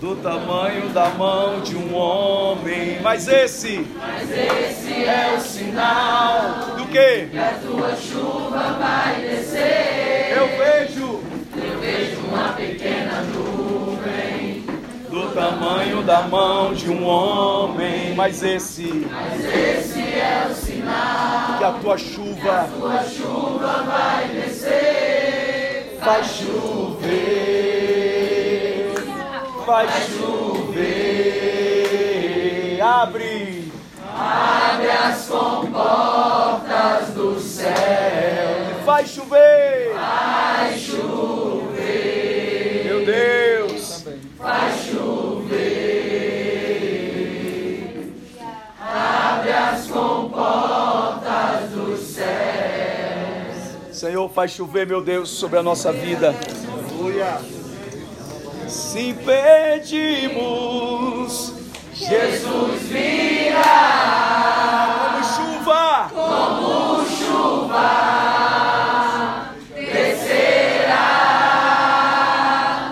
do 0.00 0.14
tamanho 0.16 0.88
da 0.90 1.08
mão 1.10 1.60
de 1.60 1.76
um 1.76 1.94
homem. 1.94 3.00
Mas 3.02 3.26
esse, 3.28 3.86
mas 3.96 4.30
esse 4.30 5.04
é 5.04 5.34
o 5.36 5.40
sinal 5.40 6.76
do 6.76 6.86
que? 6.86 7.26
Que 7.26 7.38
a 7.38 7.58
tua 7.60 7.96
chuva 7.96 8.76
vai 8.78 9.20
descer. 9.20 10.36
Eu 10.36 10.48
vejo, 10.56 11.20
eu 11.56 11.78
vejo 11.80 12.20
uma 12.28 12.52
pequena 12.52 13.22
nuvem 13.22 14.64
do 15.10 15.34
tamanho 15.34 16.02
da 16.02 16.22
mão 16.22 16.72
de 16.72 16.88
um 16.90 17.04
homem. 17.04 18.14
Mas 18.14 18.42
esse, 18.42 19.06
mas 19.10 19.44
esse 19.44 20.00
é 20.00 20.46
o 20.50 20.54
sinal 20.54 21.58
que 21.58 21.64
a 21.64 21.72
tua 21.72 21.98
chuva, 21.98 22.52
a 22.52 22.64
tua 22.64 23.02
chuva 23.04 23.82
vai 23.82 24.28
descer. 24.28 25.98
Vai 26.00 26.22
chover, 26.22 27.77
vai 29.68 29.86
chover. 30.16 30.80
Abre, 32.80 33.70
abre 34.02 34.88
as 34.88 35.26
comportas 35.26 37.10
do 37.10 37.38
céu. 37.38 37.74
Vai 38.86 39.06
chover, 39.06 39.92
vai 39.92 40.78
chover. 40.78 41.74
Meu 42.86 43.04
Deus, 43.04 44.06
vai 44.38 44.72
chover. 44.72 45.68
Abre 48.80 49.52
as 49.52 49.86
comportas 49.86 51.68
do 51.72 51.94
céu. 51.98 52.24
Senhor, 53.92 54.30
faz 54.30 54.52
chover, 54.52 54.86
meu 54.86 55.02
Deus, 55.02 55.28
sobre 55.28 55.58
a 55.58 55.62
nossa 55.62 55.92
vida. 55.92 56.34
Aleluia. 56.72 57.57
Se 58.98 59.14
pedimos, 59.14 61.54
Jesus 61.94 62.82
virá 62.88 63.62
como 65.12 65.22
chuva, 65.22 66.10
como 66.12 67.06
chuva 67.06 67.94
descerá. 69.76 70.98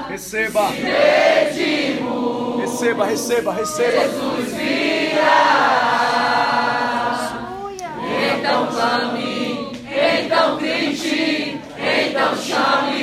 Receba. 0.08 0.70
Pedimos. 0.70 2.60
Receba, 2.60 3.06
receba, 3.06 3.52
receba. 3.52 4.02
Jesus 4.02 4.54
Então 8.38 8.68
clame, 8.68 9.72
então 9.90 10.56
grite, 10.56 11.60
então 11.76 12.36
chame 12.36 12.95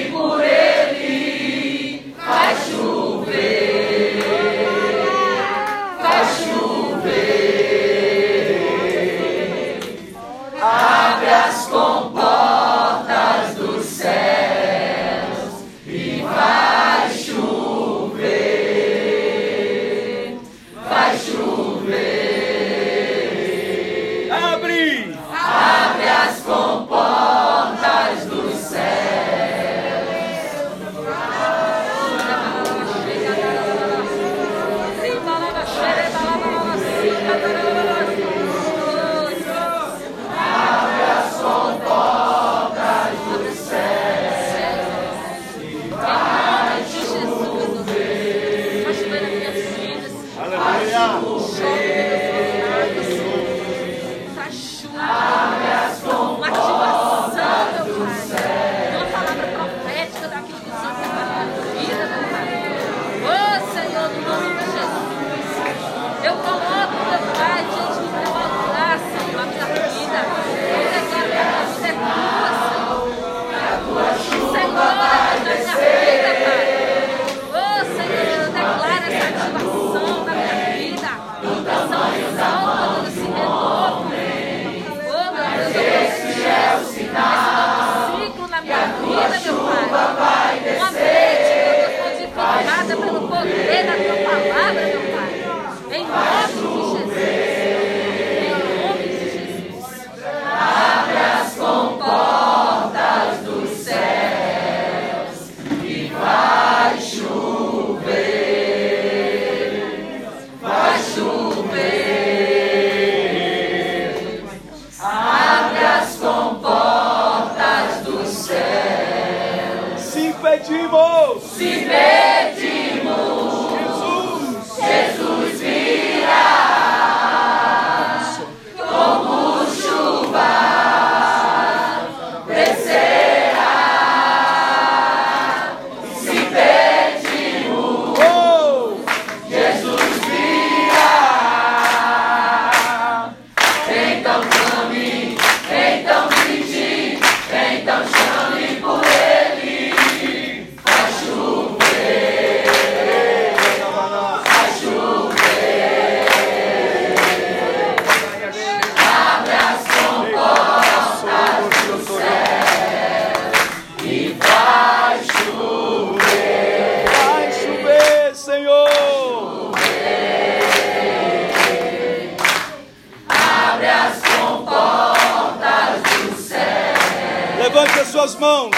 mãos. 178.36 178.76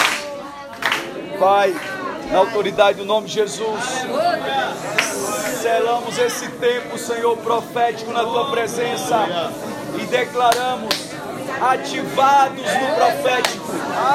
Pai, 1.38 1.74
na 2.30 2.38
autoridade 2.38 2.98
do 2.98 3.04
nome 3.04 3.26
de 3.26 3.34
Jesus, 3.34 3.84
selamos 5.60 6.18
esse 6.18 6.48
tempo, 6.52 6.98
Senhor, 6.98 7.36
profético 7.38 8.12
na 8.12 8.24
tua 8.24 8.50
presença 8.50 9.26
e 9.98 10.06
declaramos 10.06 10.94
ativados 11.60 12.62
no 12.62 12.94
profético, 12.96 13.66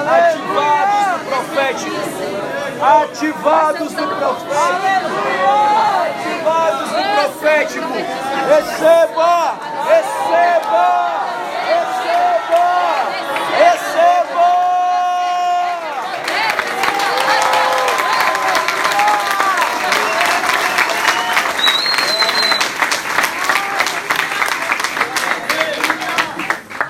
ativados 0.07 1.11
no 1.11 1.25
profético, 1.29 1.95
ativados 2.81 3.91
no 3.93 4.07
profético, 4.07 4.81
ativados 6.05 6.91
no 6.91 7.03
profético. 7.15 7.93
Receba, 8.47 9.59
receba, 9.87 11.21
receba. 13.57 14.71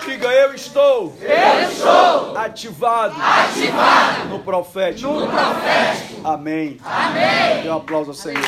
Diga, 0.06 0.28
eu 0.28 0.54
estou. 0.54 1.14
Eu 1.22 1.70
estou 1.70 2.31
Ativado. 2.46 3.16
ativado 3.22 4.30
No 4.30 4.40
profético. 4.40 5.12
no 5.12 5.28
profético. 5.28 6.28
Amém. 6.28 6.78
Amém. 6.84 7.62
Dê 7.64 7.70
um 7.70 7.78
aplauso 7.78 8.12
ao 8.12 8.16
Senhor. 8.16 8.42